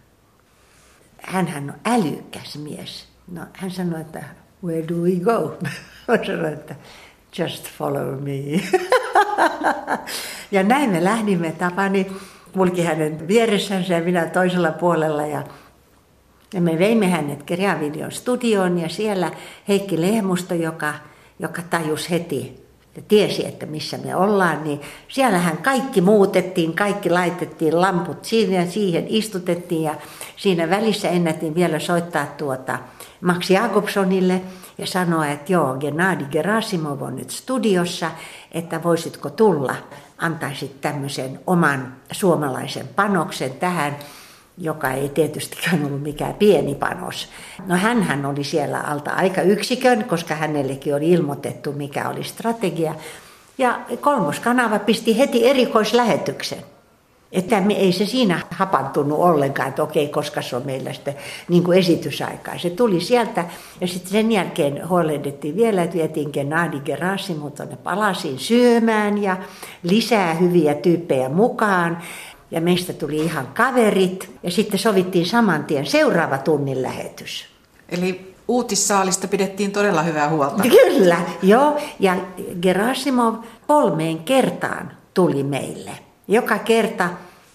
[1.19, 3.09] Hänhän on älykäs mies.
[3.33, 4.25] No, hän sanoi, että
[4.65, 5.57] where do we go?
[6.09, 6.75] Mä sanoin, että
[7.39, 8.63] just follow me.
[10.51, 11.53] ja näin me lähdimme.
[11.53, 12.13] Tapani
[12.53, 15.27] kulki hänen vieressänsä ja minä toisella puolella.
[15.27, 15.45] Ja,
[16.53, 19.31] ja me veimme hänet Kereavideon studioon ja siellä
[19.69, 20.95] Heikki Lehmusto, joka,
[21.39, 22.63] joka tajus heti
[22.97, 28.71] ja tiesi, että missä me ollaan, niin siellähän kaikki muutettiin, kaikki laitettiin lamput siinä ja
[28.71, 29.95] siihen istutettiin ja
[30.37, 32.79] siinä välissä ennätin vielä soittaa tuota
[33.21, 34.43] Max Jakobsonille
[34.79, 38.11] ja sanoa, että joo, Gennadi Gerasimov on nyt studiossa,
[38.53, 39.75] että voisitko tulla,
[40.19, 43.97] antaisit tämmöisen oman suomalaisen panoksen tähän
[44.59, 47.29] joka ei tietystikään ollut mikään pieni panos.
[47.67, 52.95] No hän oli siellä alta aika yksikön, koska hänellekin oli ilmoitettu, mikä oli strategia.
[53.59, 56.59] Ja kolmoskanava pisti heti erikoislähetyksen.
[57.33, 61.15] Että me, ei se siinä hapantunut ollenkaan, että okei, koska se on meillä sitten
[61.49, 62.59] niin kuin esitysaikaa.
[62.59, 63.45] Se tuli sieltä
[63.81, 69.37] ja sitten sen jälkeen huolehdittiin vielä, että vietiin Gennadi Gerasimov tuonne palasiin syömään ja
[69.83, 71.99] lisää hyviä tyyppejä mukaan.
[72.53, 77.47] Ja meistä tuli ihan kaverit ja sitten sovittiin saman tien seuraava tunnin lähetys.
[77.89, 80.63] Eli uutissaalista pidettiin todella hyvää huolta.
[80.63, 81.79] Kyllä, joo.
[82.01, 82.17] Ja
[82.63, 83.35] Gerasimov
[83.67, 85.91] kolmeen kertaan tuli meille.
[86.29, 87.09] Joka kerta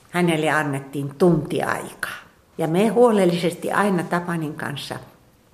[0.10, 2.18] hänelle annettiin tunti aikaa.
[2.58, 5.00] Ja me huolellisesti aina Tapanin kanssa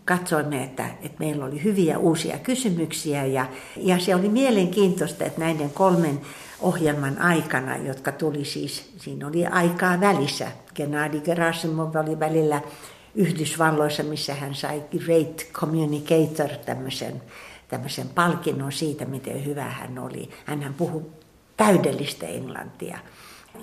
[0.05, 3.45] katsoimme, että, että meillä oli hyviä uusia kysymyksiä ja,
[3.77, 6.21] ja se oli mielenkiintoista, että näiden kolmen
[6.63, 10.47] ohjelman aikana, jotka tuli siis, siinä oli aikaa välissä.
[10.75, 12.61] Gennady Gerasimov oli välillä
[13.15, 17.21] Yhdysvalloissa, missä hän sai Great Communicator tämmöisen,
[17.67, 20.29] tämmöisen palkinnon siitä, miten hyvä hän oli.
[20.45, 21.01] Hän puhui
[21.57, 22.97] täydellistä englantia.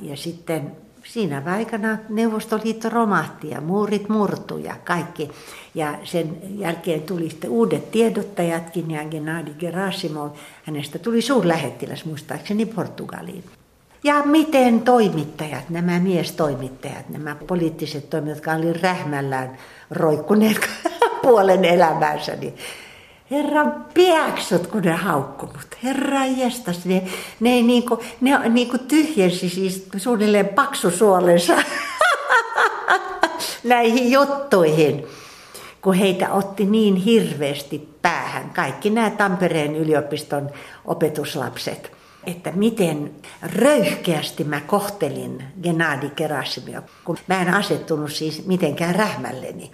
[0.03, 0.77] Ja sitten
[1.13, 5.31] siinä aikana Neuvostoliitto romahti ja muurit murtu ja kaikki.
[5.75, 10.31] Ja sen jälkeen tuli sitten uudet tiedottajatkin ja Gennady Gerasimov,
[10.65, 13.45] hänestä tuli suurlähettiläs muistaakseni Portugaliin.
[14.05, 19.59] Ja miten toimittajat, nämä miestoimittajat, nämä poliittiset toimijat, jotka olivat rähmällään
[19.91, 20.61] roikkuneet
[21.23, 22.55] puolen elämänsä, niin
[23.31, 25.67] Herran piäksut, kun ne haukkunut.
[25.83, 27.03] Herra jestas, ne,
[27.41, 31.55] ne, niinku, ne niinku tyhjensi siis suunnilleen paksusuolensa
[33.65, 35.07] näihin juttuihin,
[35.83, 38.51] kun heitä otti niin hirveästi päähän.
[38.51, 40.51] Kaikki nämä Tampereen yliopiston
[40.85, 43.11] opetuslapset että miten
[43.43, 49.71] röyhkeästi mä kohtelin Gennadi Gerasimia, kun mä en asettunut siis mitenkään rähmälleni.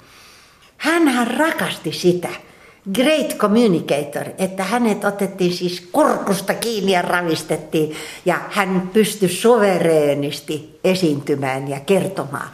[0.77, 2.29] Hänhän rakasti sitä,
[2.95, 11.69] great communicator, että hänet otettiin siis kurkusta kiinni ja ravistettiin ja hän pystyi suvereenisti esiintymään
[11.69, 12.49] ja kertomaan.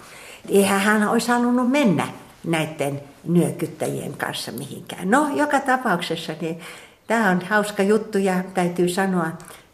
[0.49, 2.09] Eihän hän olisi halunnut mennä
[2.45, 5.11] näiden nyökyttäjien kanssa mihinkään.
[5.11, 6.61] No, joka tapauksessa niin
[7.07, 9.27] tämä on hauska juttu ja täytyy sanoa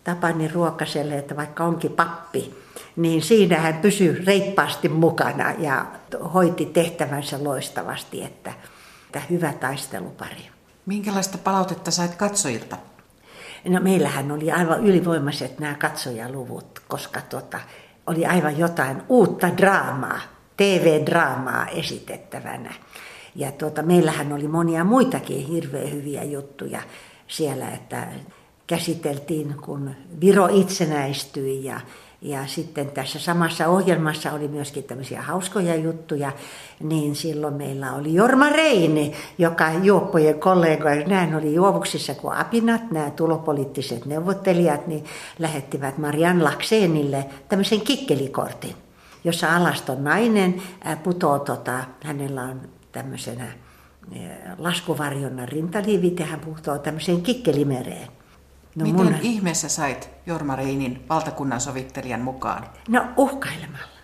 [0.04, 2.54] Tapani Ruokaselle, että vaikka onkin pappi,
[2.96, 5.86] niin siinä hän pysyi reippaasti mukana ja
[6.34, 8.52] hoiti tehtävänsä loistavasti, että
[9.08, 10.48] että hyvä taistelupari.
[10.86, 12.76] Minkälaista palautetta sait katsojilta?
[13.68, 17.60] No meillähän oli aivan ylivoimaiset nämä katsojaluvut, koska tota,
[18.06, 20.20] oli aivan jotain uutta draamaa,
[20.56, 22.74] TV-draamaa esitettävänä.
[23.34, 26.82] Ja tuota, meillähän oli monia muitakin hirveän hyviä juttuja
[27.26, 28.06] siellä, että
[28.66, 31.80] käsiteltiin, kun Viro itsenäistyi ja
[32.20, 36.32] ja sitten tässä samassa ohjelmassa oli myöskin tämmöisiä hauskoja juttuja,
[36.80, 43.10] niin silloin meillä oli Jorma Reini, joka juoppojen kollegoja, nämä oli juovuksissa kuin apinat, nämä
[43.10, 45.04] tulopoliittiset neuvottelijat, niin
[45.38, 48.74] lähettivät Marian Lakseenille tämmöisen kikkelikortin,
[49.24, 50.62] jossa alaston nainen
[51.02, 52.60] putoo, tota, hänellä on
[52.92, 53.46] tämmöisenä
[54.58, 58.17] laskuvarjonna rintaliivit ja hän puhutoo tämmöiseen kikkelimereen.
[58.78, 59.14] No Miten mun...
[59.22, 62.66] ihmeessä sait Jorma Reinin valtakunnan sovittelijan mukaan?
[62.88, 63.98] No uhkailemalla.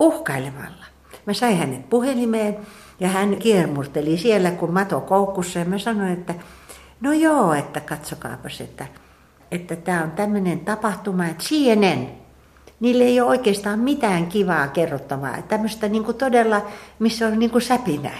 [0.00, 0.84] Uhkailemalla.
[1.26, 2.56] Mä sain hänet puhelimeen
[3.00, 6.34] ja hän kiermurteli siellä kun mato koukussa ja mä sanoin, että
[7.00, 8.86] no joo, että katsokaapas, että
[9.52, 12.08] että tämä on tämmöinen tapahtuma, että CNN,
[12.80, 15.42] niille ei ole oikeastaan mitään kivaa kerrottavaa.
[15.42, 16.66] Tämmöistä niin kuin todella,
[16.98, 18.18] missä on niin kuin säpinää.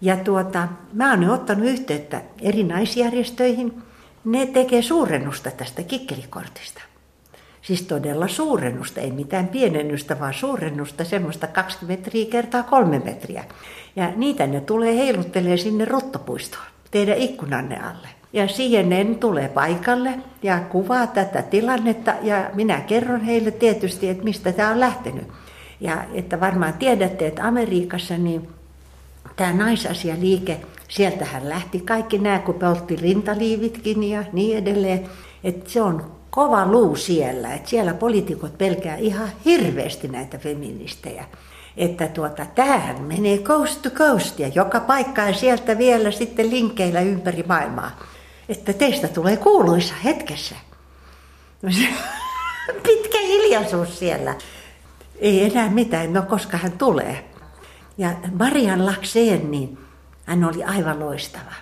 [0.00, 3.82] Ja tuota, mä oon ottanut yhteyttä eri naisjärjestöihin,
[4.24, 6.82] ne tekee suurennusta tästä kikkelikortista.
[7.62, 13.44] Siis todella suurennusta, ei mitään pienennystä, vaan suurennusta, semmoista 20 metriä kertaa kolme metriä.
[13.96, 16.64] Ja niitä ne tulee heiluttelee sinne rottopuistoon.
[16.90, 18.08] teidän ikkunanne alle.
[18.32, 24.52] Ja CNN tulee paikalle ja kuvaa tätä tilannetta ja minä kerron heille tietysti, että mistä
[24.52, 25.28] tämä on lähtenyt.
[25.80, 28.48] Ja että varmaan tiedätte, että Amerikassa niin
[29.36, 30.60] tämä naisasialiike,
[30.92, 35.08] sieltähän lähti kaikki nämä, kun poltti rintaliivitkin ja niin edelleen.
[35.44, 41.24] Että se on kova luu siellä, että siellä poliitikot pelkää ihan hirveästi näitä feministejä.
[41.76, 47.44] Että tuota, tämähän menee coast to coast ja joka paikkaan sieltä vielä sitten linkkeillä ympäri
[47.48, 47.90] maailmaa.
[48.48, 50.56] Että teistä tulee kuuluisa hetkessä.
[52.86, 54.34] Pitkä hiljaisuus siellä.
[55.18, 57.24] Ei enää mitään, no koska hän tulee.
[57.98, 59.78] Ja Marian Lakseen, niin
[60.26, 61.52] hän oli aivan loistava.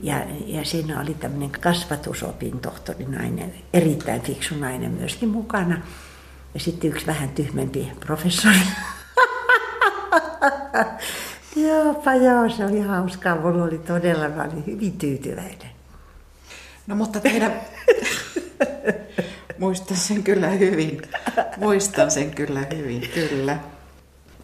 [0.00, 5.82] Ja, ja siinä oli tämmöinen kasvatusopin tohtori nainen, erittäin fiksu nainen myöskin mukana.
[6.54, 8.58] Ja sitten yksi vähän tyhmempi professori.
[11.56, 13.40] Joo, joo, se oli hauskaa.
[13.40, 15.70] Mulla oli todella, mä olin hyvin tyytyväinen.
[16.86, 17.52] No mutta teidän...
[19.58, 21.02] Muistan sen kyllä hyvin.
[21.56, 23.58] Muistan sen kyllä hyvin, kyllä.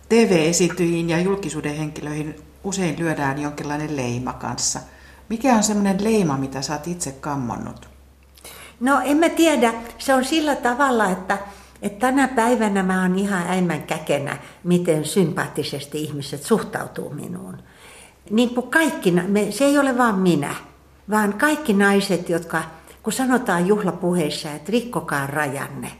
[0.08, 4.80] TV-esityjiin ja julkisuuden henkilöihin usein lyödään jonkinlainen leima kanssa.
[5.28, 7.88] Mikä on semmoinen leima, mitä sä oot itse kammonnut?
[8.80, 9.72] No en mä tiedä.
[9.98, 11.38] Se on sillä tavalla, että,
[11.82, 17.58] että tänä päivänä mä oon ihan äimän käkenä, miten sympaattisesti ihmiset suhtautuu minuun.
[18.30, 19.14] Niin kuin kaikki,
[19.50, 20.54] se ei ole vaan minä,
[21.10, 22.62] vaan kaikki naiset, jotka,
[23.02, 25.92] kun sanotaan juhlapuheissa, että rikkokaa rajanne,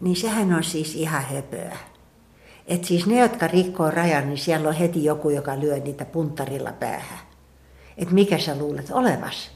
[0.00, 1.76] niin sehän on siis ihan höpöä.
[2.66, 6.72] Et siis ne, jotka rikkoo rajan, niin siellä on heti joku, joka lyö niitä puntarilla
[6.72, 7.18] päähän.
[7.98, 9.50] Et mikä sä luulet olevas?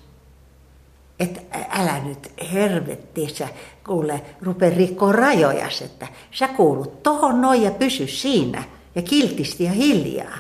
[1.21, 1.41] Että
[1.71, 3.49] älä nyt hervetti, sä
[3.87, 9.73] kuule, rupea rikkoa rajoja, että sä kuulut tohon noin ja pysy siinä ja kiltisti ja
[9.73, 10.39] hiljaa.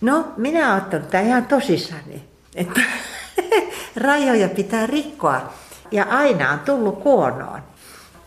[0.00, 2.24] No, minä olen ottanut tämän ihan tosissani,
[2.54, 2.80] että
[3.96, 5.52] rajoja pitää rikkoa
[5.90, 7.60] ja aina on tullut kuonoon.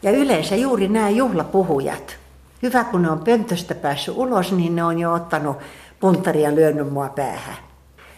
[0.03, 2.15] Ja yleensä juuri nämä juhlapuhujat–
[2.61, 5.57] Hyvä, kun ne on pöntöstä päässyt ulos, niin ne on jo ottanut
[5.99, 7.57] puntaria lyönyt mua päähän.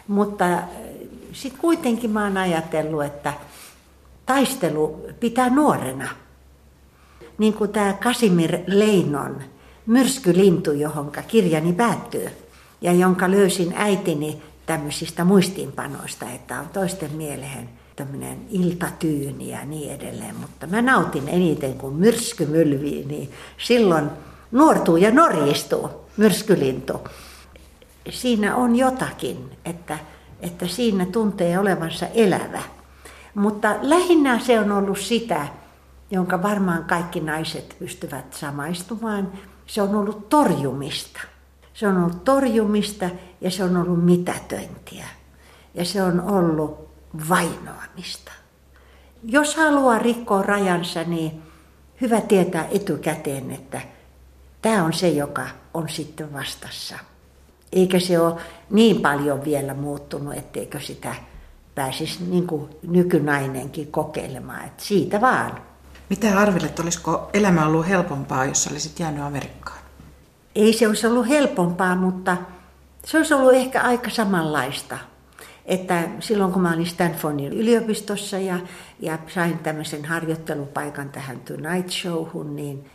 [0.08, 0.64] Mutta äh,
[1.34, 3.34] sitten kuitenkin mä oon ajatellut, että
[4.26, 6.08] taistelu pitää nuorena.
[7.38, 9.42] Niin kuin tämä Kasimir Leinon
[9.86, 12.30] myrskylintu, johon kirjani päättyy.
[12.82, 20.36] Ja jonka löysin äitini tämmöisistä muistiinpanoista, että on toisten mieleen tämmöinen iltatyyni ja niin edelleen.
[20.36, 24.10] Mutta mä nautin eniten, kun myrsky mylvii, niin silloin
[24.54, 26.94] nuortuu ja norjistuu, myrskylintu.
[28.10, 29.98] Siinä on jotakin, että,
[30.42, 32.62] että siinä tuntee olevansa elävä.
[33.36, 35.48] Mutta lähinnä se on ollut sitä,
[36.12, 39.32] jonka varmaan kaikki naiset pystyvät samaistumaan.
[39.66, 41.20] Se on ollut torjumista.
[41.74, 43.10] Se on ollut torjumista
[43.42, 45.06] ja se on ollut mitätöintiä.
[45.74, 46.90] Ja se on ollut
[47.30, 48.32] vainoamista.
[49.24, 51.42] Jos haluaa rikkoa rajansa, niin
[52.02, 53.82] hyvä tietää etukäteen, että
[54.64, 56.96] Tämä on se, joka on sitten vastassa.
[57.72, 61.16] Eikä se ole niin paljon vielä muuttunut, etteikö sitä
[61.76, 64.66] pääsisi niin kuin nykynainenkin kokeilemaan.
[64.66, 65.62] Että siitä vaan.
[66.10, 69.80] Mitä arvelet, olisiko elämä ollut helpompaa, jos olisit jäänyt Amerikkaan?
[70.56, 72.38] Ei se olisi ollut helpompaa, mutta
[73.06, 74.98] se olisi ollut ehkä aika samanlaista.
[75.66, 78.60] Että silloin kun mä olin Stanfordin yliopistossa ja,
[79.00, 82.90] ja sain tämmöisen harjoittelupaikan tähän Tonight Showhun, niin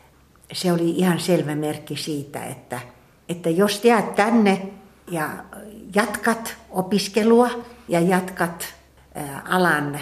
[0.53, 2.81] se oli ihan selvä merkki siitä, että,
[3.29, 4.69] että jos jäät tänne
[5.11, 5.29] ja
[5.95, 7.51] jatkat opiskelua
[7.89, 8.75] ja jatkat
[9.49, 10.01] alan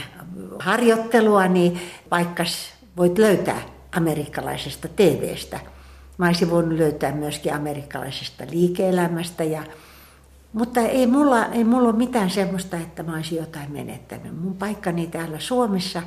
[0.58, 3.60] harjoittelua, niin paikkas voit löytää
[3.96, 5.60] amerikkalaisesta TVstä.
[6.18, 9.44] Mä olisin voinut löytää myöskin amerikkalaisesta liike-elämästä.
[9.44, 9.62] Ja,
[10.52, 14.40] mutta ei mulla, ei mulla ole mitään semmoista, että mä olisin jotain menettänyt.
[14.40, 16.02] Mun paikkani täällä Suomessa,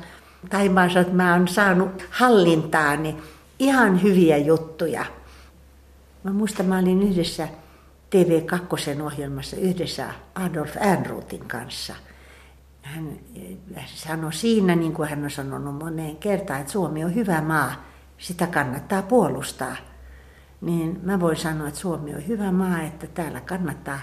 [0.50, 0.68] tai
[1.12, 3.16] mä, oon saanut hallintaani
[3.60, 5.04] ihan hyviä juttuja.
[6.24, 7.48] Mä muistan, mä olin yhdessä
[8.10, 11.94] TV2 ohjelmassa yhdessä Adolf Ehrnroothin kanssa.
[12.82, 13.18] Hän
[13.86, 17.84] sanoi siinä, niin kuin hän on sanonut moneen kertaan, että Suomi on hyvä maa,
[18.18, 19.76] sitä kannattaa puolustaa.
[20.60, 24.00] Niin mä voin sanoa, että Suomi on hyvä maa, että täällä kannattaa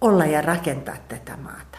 [0.00, 1.78] olla ja rakentaa tätä maata.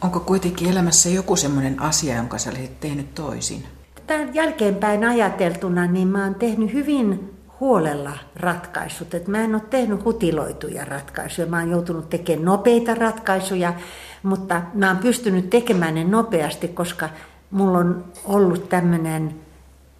[0.00, 3.81] Onko kuitenkin elämässä joku semmoinen asia, jonka sä olisit tehnyt toisin?
[4.06, 9.14] Tämän jälkeenpäin ajateltuna, niin mä oon tehnyt hyvin huolella ratkaisut.
[9.14, 11.46] Et mä en ole tehnyt hutiloituja ratkaisuja.
[11.46, 13.74] Mä oon joutunut tekemään nopeita ratkaisuja,
[14.22, 17.08] mutta mä oon pystynyt tekemään ne nopeasti, koska
[17.50, 19.34] mulla on ollut tämmöinen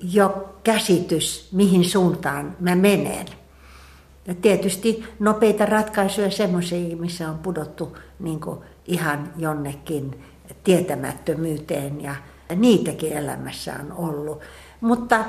[0.01, 3.27] jo käsitys, mihin suuntaan mä menen.
[4.27, 8.41] Ja tietysti nopeita ratkaisuja semmoisia, missä on pudottu niin
[8.87, 10.25] ihan jonnekin
[10.65, 12.15] tietämättömyyteen ja
[12.55, 14.41] niitäkin elämässä on ollut.
[14.81, 15.25] Mutta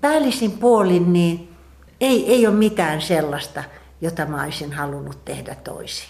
[0.00, 1.54] päällisin puolin niin
[2.00, 3.64] ei, ei ole mitään sellaista,
[4.00, 6.08] jota mä olisin halunnut tehdä toisin.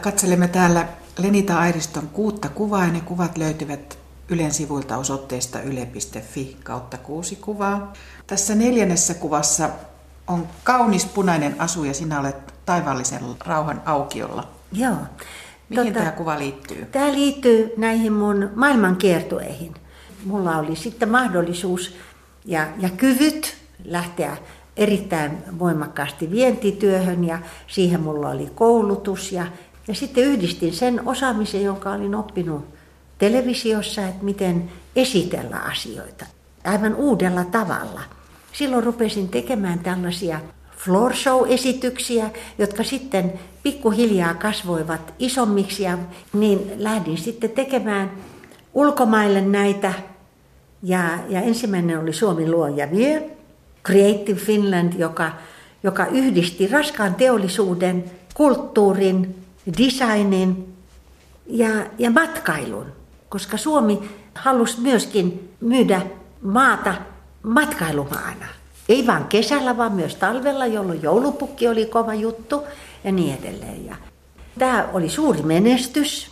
[0.00, 0.88] Katselemme täällä
[1.18, 3.98] Lenita Airiston kuutta kuvaa ja ne kuvat löytyvät
[4.28, 7.92] Ylen sivuilta osoitteesta yle.fi kautta kuusi kuvaa.
[8.26, 9.68] Tässä neljännessä kuvassa
[10.26, 14.48] on kaunis punainen asu ja sinä olet taivaallisen rauhan aukiolla.
[14.72, 14.96] Joo.
[15.68, 16.86] Mihin tota, tämä kuva liittyy?
[16.92, 19.74] Tämä liittyy näihin mun maailman kiertueihin.
[20.24, 21.96] Mulla oli sitten mahdollisuus
[22.44, 24.36] ja, ja kyvyt lähteä
[24.76, 29.46] erittäin voimakkaasti vientityöhön ja siihen mulla oli koulutus ja,
[29.88, 32.64] ja sitten yhdistin sen osaamisen, jonka olin oppinut
[33.18, 36.26] televisiossa, että miten esitellä asioita
[36.64, 38.00] aivan uudella tavalla.
[38.52, 40.40] Silloin rupesin tekemään tällaisia
[40.84, 45.98] floor show-esityksiä, jotka sitten pikkuhiljaa kasvoivat isommiksi ja
[46.32, 48.10] niin lähdin sitten tekemään
[48.74, 49.92] ulkomaille näitä.
[50.82, 53.30] Ja, ja ensimmäinen oli Suomi luo ja vie,
[53.86, 55.32] Creative Finland, joka,
[55.82, 58.04] joka yhdisti raskaan teollisuuden,
[58.34, 59.44] kulttuurin,
[59.78, 60.74] designin
[61.46, 61.68] ja,
[61.98, 62.86] ja matkailun,
[63.28, 66.02] koska Suomi halusi myöskin myydä
[66.42, 66.94] maata
[67.42, 68.61] matkailumaana.
[68.92, 72.62] Ei vain kesällä, vaan myös talvella, jolloin joulupukki oli kova juttu
[73.04, 73.86] ja niin edelleen.
[73.86, 73.96] Ja
[74.58, 76.30] tämä oli suuri menestys.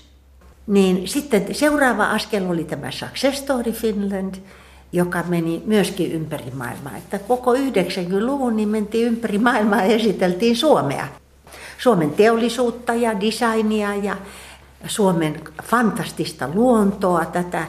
[0.66, 4.34] Niin sitten seuraava askel oli tämä Success Story Finland,
[4.92, 6.96] joka meni myöskin ympäri maailmaa.
[6.96, 11.08] Että koko 90-luvun niin mentiin ympäri maailmaa ja esiteltiin Suomea.
[11.78, 14.16] Suomen teollisuutta ja designia ja
[14.86, 17.66] Suomen fantastista luontoa, tätä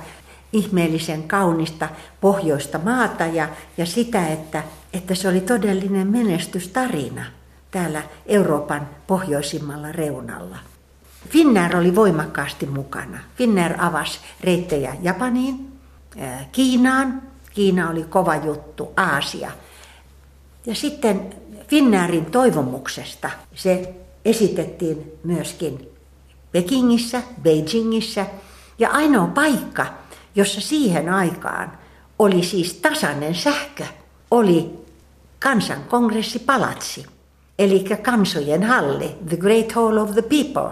[0.53, 1.89] ihmeellisen kaunista
[2.21, 4.63] pohjoista maata ja, ja sitä, että,
[4.93, 7.25] että se oli todellinen menestystarina
[7.71, 10.57] täällä Euroopan pohjoisimmalla reunalla.
[11.29, 13.19] Finnair oli voimakkaasti mukana.
[13.35, 15.71] Finnair avasi reittejä Japaniin,
[16.51, 17.21] Kiinaan.
[17.53, 19.51] Kiina oli kova juttu, Aasia.
[20.65, 21.35] Ja sitten
[21.67, 25.89] Finnairin toivomuksesta se esitettiin myöskin
[26.51, 28.25] Pekingissä, Beijingissä.
[28.79, 29.85] Ja ainoa paikka,
[30.35, 31.71] jossa siihen aikaan
[32.19, 33.85] oli siis tasainen sähkö,
[34.31, 34.85] oli
[35.39, 37.05] kansankongressipalatsi,
[37.59, 40.71] eli kansojen halli, the great hall of the people.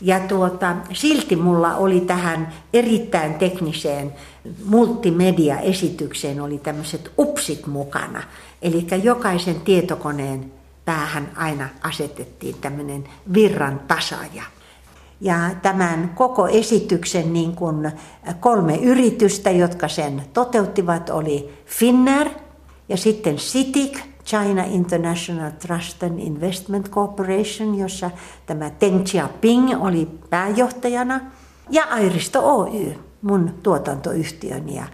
[0.00, 4.14] Ja tuota, silti mulla oli tähän erittäin tekniseen
[4.64, 8.22] multimedia-esitykseen oli tämmöiset upsit mukana.
[8.62, 10.52] Eli jokaisen tietokoneen
[10.84, 14.42] päähän aina asetettiin tämmöinen virran tasaja.
[15.20, 17.92] Ja tämän koko esityksen niin kuin
[18.40, 22.28] kolme yritystä, jotka sen toteuttivat, oli Finnair
[22.88, 28.10] ja sitten CITIC, China International Trust and Investment Corporation, jossa
[28.46, 31.20] tämä Deng Xiaoping oli pääjohtajana,
[31.70, 34.76] ja Airisto Oy, mun tuotantoyhtiöni.
[34.76, 34.84] Ja,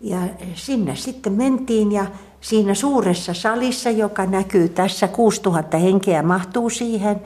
[0.00, 0.18] ja
[0.54, 2.06] sinne sitten mentiin ja
[2.40, 7.20] siinä suuressa salissa, joka näkyy tässä, 6000 henkeä mahtuu siihen,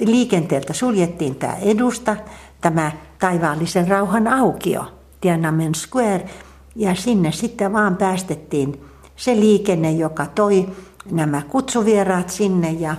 [0.00, 2.16] liikenteeltä suljettiin tämä edusta,
[2.60, 4.84] tämä taivaallisen rauhan aukio,
[5.20, 6.30] Tiananmen Square,
[6.76, 8.85] ja sinne sitten vaan päästettiin
[9.16, 10.68] se liikenne, joka toi
[11.10, 12.96] nämä kutsuvieraat sinne ja,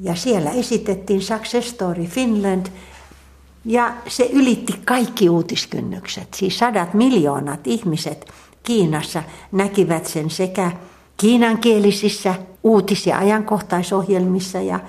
[0.00, 2.66] ja siellä esitettiin Success Story Finland
[3.64, 6.34] ja se ylitti kaikki uutiskynnykset.
[6.34, 8.30] Siis sadat miljoonat ihmiset
[8.62, 10.70] Kiinassa näkivät sen sekä
[11.16, 14.80] kiinankielisissä uutis- ja ajankohtaisohjelmissa ja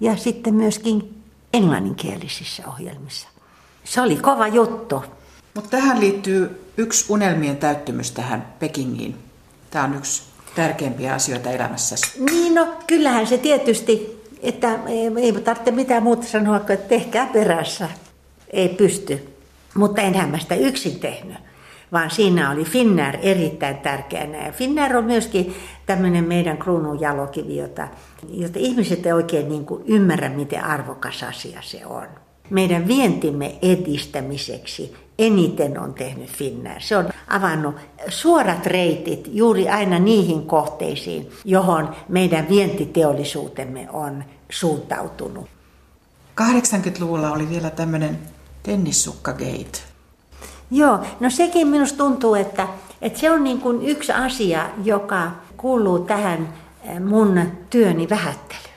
[0.00, 1.22] ja sitten myöskin
[1.52, 3.28] englanninkielisissä ohjelmissa.
[3.84, 5.04] Se oli kova juttu.
[5.54, 9.29] Mutta tähän liittyy yksi unelmien täyttymys tähän Pekingiin.
[9.70, 10.22] Tämä on yksi
[10.54, 12.24] tärkeimpiä asioita elämässäsi.
[12.30, 14.78] Niin no, kyllähän se tietysti, että
[15.18, 17.88] ei tarvitse mitään muuta sanoa kuin, että tehkää perässä.
[18.52, 19.34] Ei pysty.
[19.74, 21.36] Mutta enhän mä sitä yksin tehnyt
[21.92, 24.46] vaan siinä oli Finnair erittäin tärkeänä.
[24.46, 25.54] Ja Finnair on myöskin
[25.86, 27.88] tämmöinen meidän kruunun jalokivi, jota,
[28.30, 32.06] jota ihmiset ei oikein niin kuin ymmärrä, miten arvokas asia se on.
[32.50, 36.80] Meidän vientimme edistämiseksi eniten on tehnyt Finnair.
[36.80, 37.76] Se on avannut
[38.08, 45.46] suorat reitit juuri aina niihin kohteisiin, johon meidän vientiteollisuutemme on suuntautunut.
[46.40, 48.18] 80-luvulla oli vielä tämmöinen
[48.62, 49.80] tennissukkagate.
[50.70, 52.68] Joo, no sekin minusta tuntuu, että,
[53.02, 56.54] että se on niin kuin yksi asia, joka kuuluu tähän
[56.84, 58.70] eh, mun työni vähättelyyn.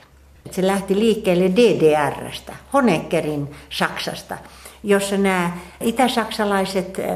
[0.50, 4.38] Se lähti liikkeelle DDRstä, Honeckerin Saksasta,
[4.82, 5.50] jossa nämä
[5.80, 7.06] itäsaksalaiset eh,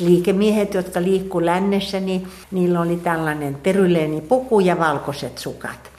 [0.00, 5.90] liikemiehet, jotka liikkuu lännessä, niin niillä oli tällainen teryleeni puku ja valkoiset sukat.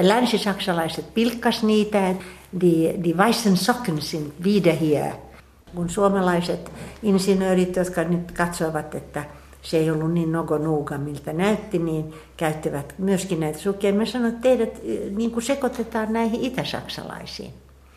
[0.00, 2.14] Länsisaksalaiset pilkkas niitä
[2.60, 5.12] die, die weißen Socken sind wieder hier.
[5.74, 9.24] Kun suomalaiset insinöörit, jotka nyt katsoivat, että
[9.62, 13.92] se ei ollut niin nogo nuuga, miltä näytti, niin käyttävät myöskin näitä sukkia.
[13.92, 14.80] Mä sanoin, että teidät
[15.16, 17.54] niin kuin sekoitetaan näihin itäsaksalaisiin.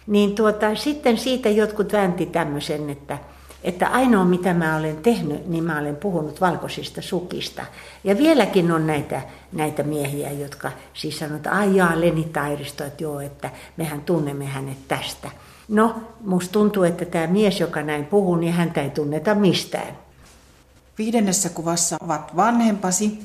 [0.08, 3.18] Niin tuota, sitten siitä jotkut väänti tämmöisen, että,
[3.64, 7.66] että ainoa mitä mä olen tehnyt, niin mä olen puhunut valkoisista sukista.
[8.04, 9.22] Ja vieläkin on näitä,
[9.54, 14.46] näitä miehiä, jotka siis sanovat, että ai jaa, Leni Tairisto, että joo, että mehän tunnemme
[14.46, 15.32] hänet tästä.
[15.68, 19.98] No, musta tuntuu, että tämä mies, joka näin puhuu, niin häntä ei tunneta mistään.
[20.98, 23.20] Viidennessä kuvassa ovat vanhempasi,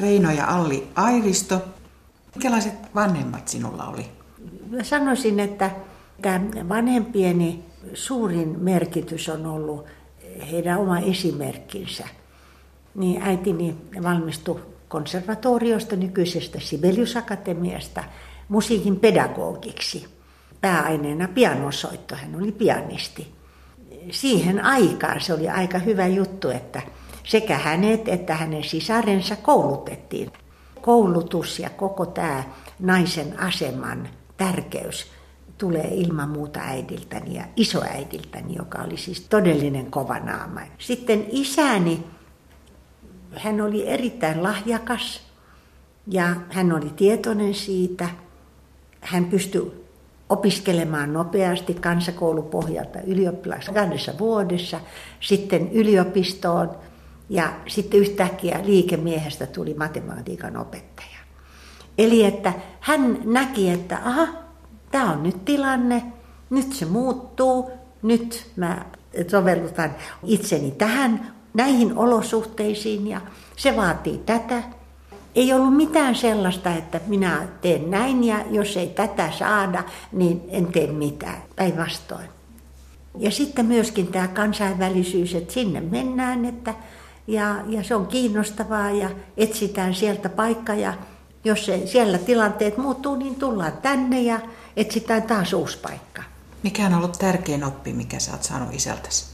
[0.00, 1.62] Reino ja Alli Airisto.
[2.34, 4.06] Minkälaiset vanhemmat sinulla oli?
[4.70, 5.70] Mä sanoisin, että
[6.22, 7.64] tämä vanhempieni
[7.94, 9.86] suurin merkitys on ollut
[10.50, 12.04] heidän oma esimerkkinsä.
[12.94, 18.04] Niin äitini valmistui konservatoriosta nykyisestä Sibeliusakatemiasta
[18.48, 20.06] musiikin pedagogiksi.
[20.60, 23.32] Pääaineena pianosoitto, hän oli pianisti.
[24.10, 26.82] Siihen aikaan se oli aika hyvä juttu, että
[27.24, 30.32] sekä hänet että hänen sisarensa koulutettiin.
[30.80, 32.44] Koulutus ja koko tämä
[32.78, 35.06] naisen aseman tärkeys
[35.58, 40.60] tulee ilman muuta äidiltäni ja isoäidiltäni, joka oli siis todellinen kova naama.
[40.78, 42.04] Sitten isäni,
[43.36, 45.20] hän oli erittäin lahjakas
[46.06, 48.08] ja hän oli tietoinen siitä.
[49.00, 49.86] Hän pystyi
[50.28, 54.80] opiskelemaan nopeasti kansakoulupohjalta ylioppilas kahdessa vuodessa,
[55.20, 56.70] sitten yliopistoon
[57.28, 61.16] ja sitten yhtäkkiä liikemiehestä tuli matematiikan opettaja.
[61.98, 64.45] Eli että hän näki, että aha,
[64.96, 66.02] tämä on nyt tilanne,
[66.50, 67.70] nyt se muuttuu,
[68.02, 68.84] nyt mä
[69.30, 69.90] sovellutan
[70.24, 73.20] itseni tähän, näihin olosuhteisiin ja
[73.56, 74.62] se vaatii tätä.
[75.34, 80.66] Ei ollut mitään sellaista, että minä teen näin ja jos ei tätä saada, niin en
[80.66, 81.42] tee mitään.
[81.56, 82.28] Päinvastoin.
[83.18, 86.74] Ja sitten myöskin tämä kansainvälisyys, että sinne mennään, että
[87.26, 90.94] ja, ja se on kiinnostavaa ja etsitään sieltä paikka ja
[91.44, 94.40] jos se, siellä tilanteet muuttuu, niin tullaan tänne ja
[94.76, 96.22] etsitään taas uusi paikka.
[96.62, 99.26] Mikä on ollut tärkein oppi, mikä sä oot saanut isältäsi?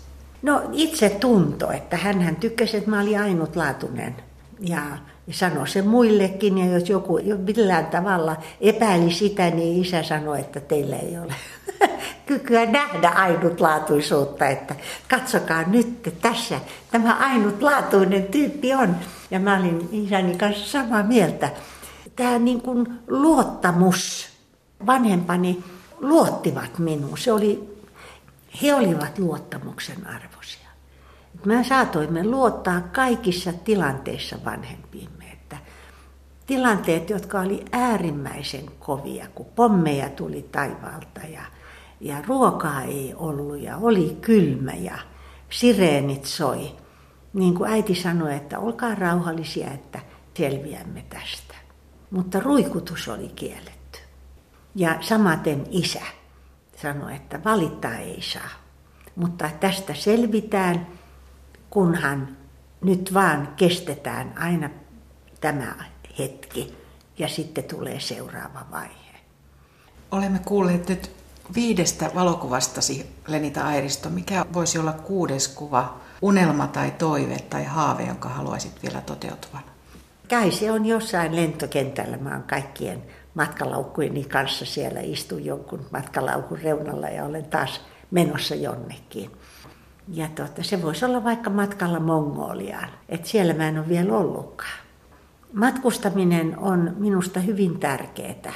[0.42, 4.16] No itse tunto, että hän tykkäsi, että mä olin ainutlaatuinen
[4.60, 4.82] ja
[5.30, 10.96] sanoi se muillekin ja jos joku millään tavalla epäili sitä, niin isä sanoi, että teillä
[10.96, 11.34] ei ole
[12.26, 14.74] kykyä nähdä ainutlaatuisuutta, että
[15.10, 18.96] katsokaa nyt tässä, tämä ainutlaatuinen tyyppi on.
[19.30, 21.50] Ja mä olin isäni kanssa samaa mieltä.
[22.16, 24.31] Tämä niin kuin luottamus,
[24.86, 25.64] vanhempani
[26.00, 27.18] luottivat minuun.
[27.18, 27.78] Se oli,
[28.62, 30.68] he olivat luottamuksen arvoisia.
[31.44, 35.24] Mä saatoimme luottaa kaikissa tilanteissa vanhempiimme.
[35.32, 35.56] Että
[36.46, 41.42] tilanteet, jotka oli äärimmäisen kovia, kun pommeja tuli taivaalta ja
[42.02, 44.98] ja ruokaa ei ollut ja oli kylmä ja
[45.50, 46.72] sireenit soi.
[47.32, 50.00] Niin kuin äiti sanoi, että olkaa rauhallisia, että
[50.36, 51.54] selviämme tästä.
[52.10, 53.71] Mutta ruikutus oli kielletty.
[54.74, 56.02] Ja samaten isä
[56.76, 58.50] sanoi, että valittaa ei saa.
[59.16, 60.86] Mutta tästä selvitään,
[61.70, 62.36] kunhan
[62.84, 64.70] nyt vaan kestetään aina
[65.40, 65.74] tämä
[66.18, 66.74] hetki
[67.18, 69.12] ja sitten tulee seuraava vaihe.
[70.10, 71.10] Olemme kuulleet nyt
[71.54, 78.28] viidestä valokuvastasi, Lenita Airisto, mikä voisi olla kuudes kuva, unelma tai toive tai haave, jonka
[78.28, 79.62] haluaisit vielä toteutuvan?
[80.30, 82.16] Kai se on jossain lentokentällä.
[82.16, 83.02] Mä oon kaikkien
[83.34, 87.80] matkalaukkuini kanssa siellä istun jonkun matkalaukun reunalla ja olen taas
[88.10, 89.30] menossa jonnekin.
[90.08, 94.78] Ja tuota, se voisi olla vaikka matkalla Mongoliaan, että siellä mä en ole vielä ollutkaan.
[95.52, 98.52] Matkustaminen on minusta hyvin tärkeää.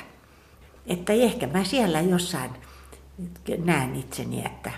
[0.87, 2.51] Että ehkä mä siellä jossain
[3.65, 4.71] näen itseni, että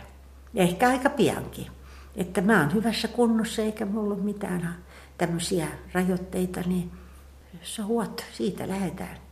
[0.55, 1.67] ehkä aika piankin.
[2.17, 4.77] Että mä oon hyvässä kunnossa eikä mulla ole mitään
[5.19, 6.91] tämmöisiä rajoitteita, niin
[7.63, 9.28] se huot, siitä lähdetään.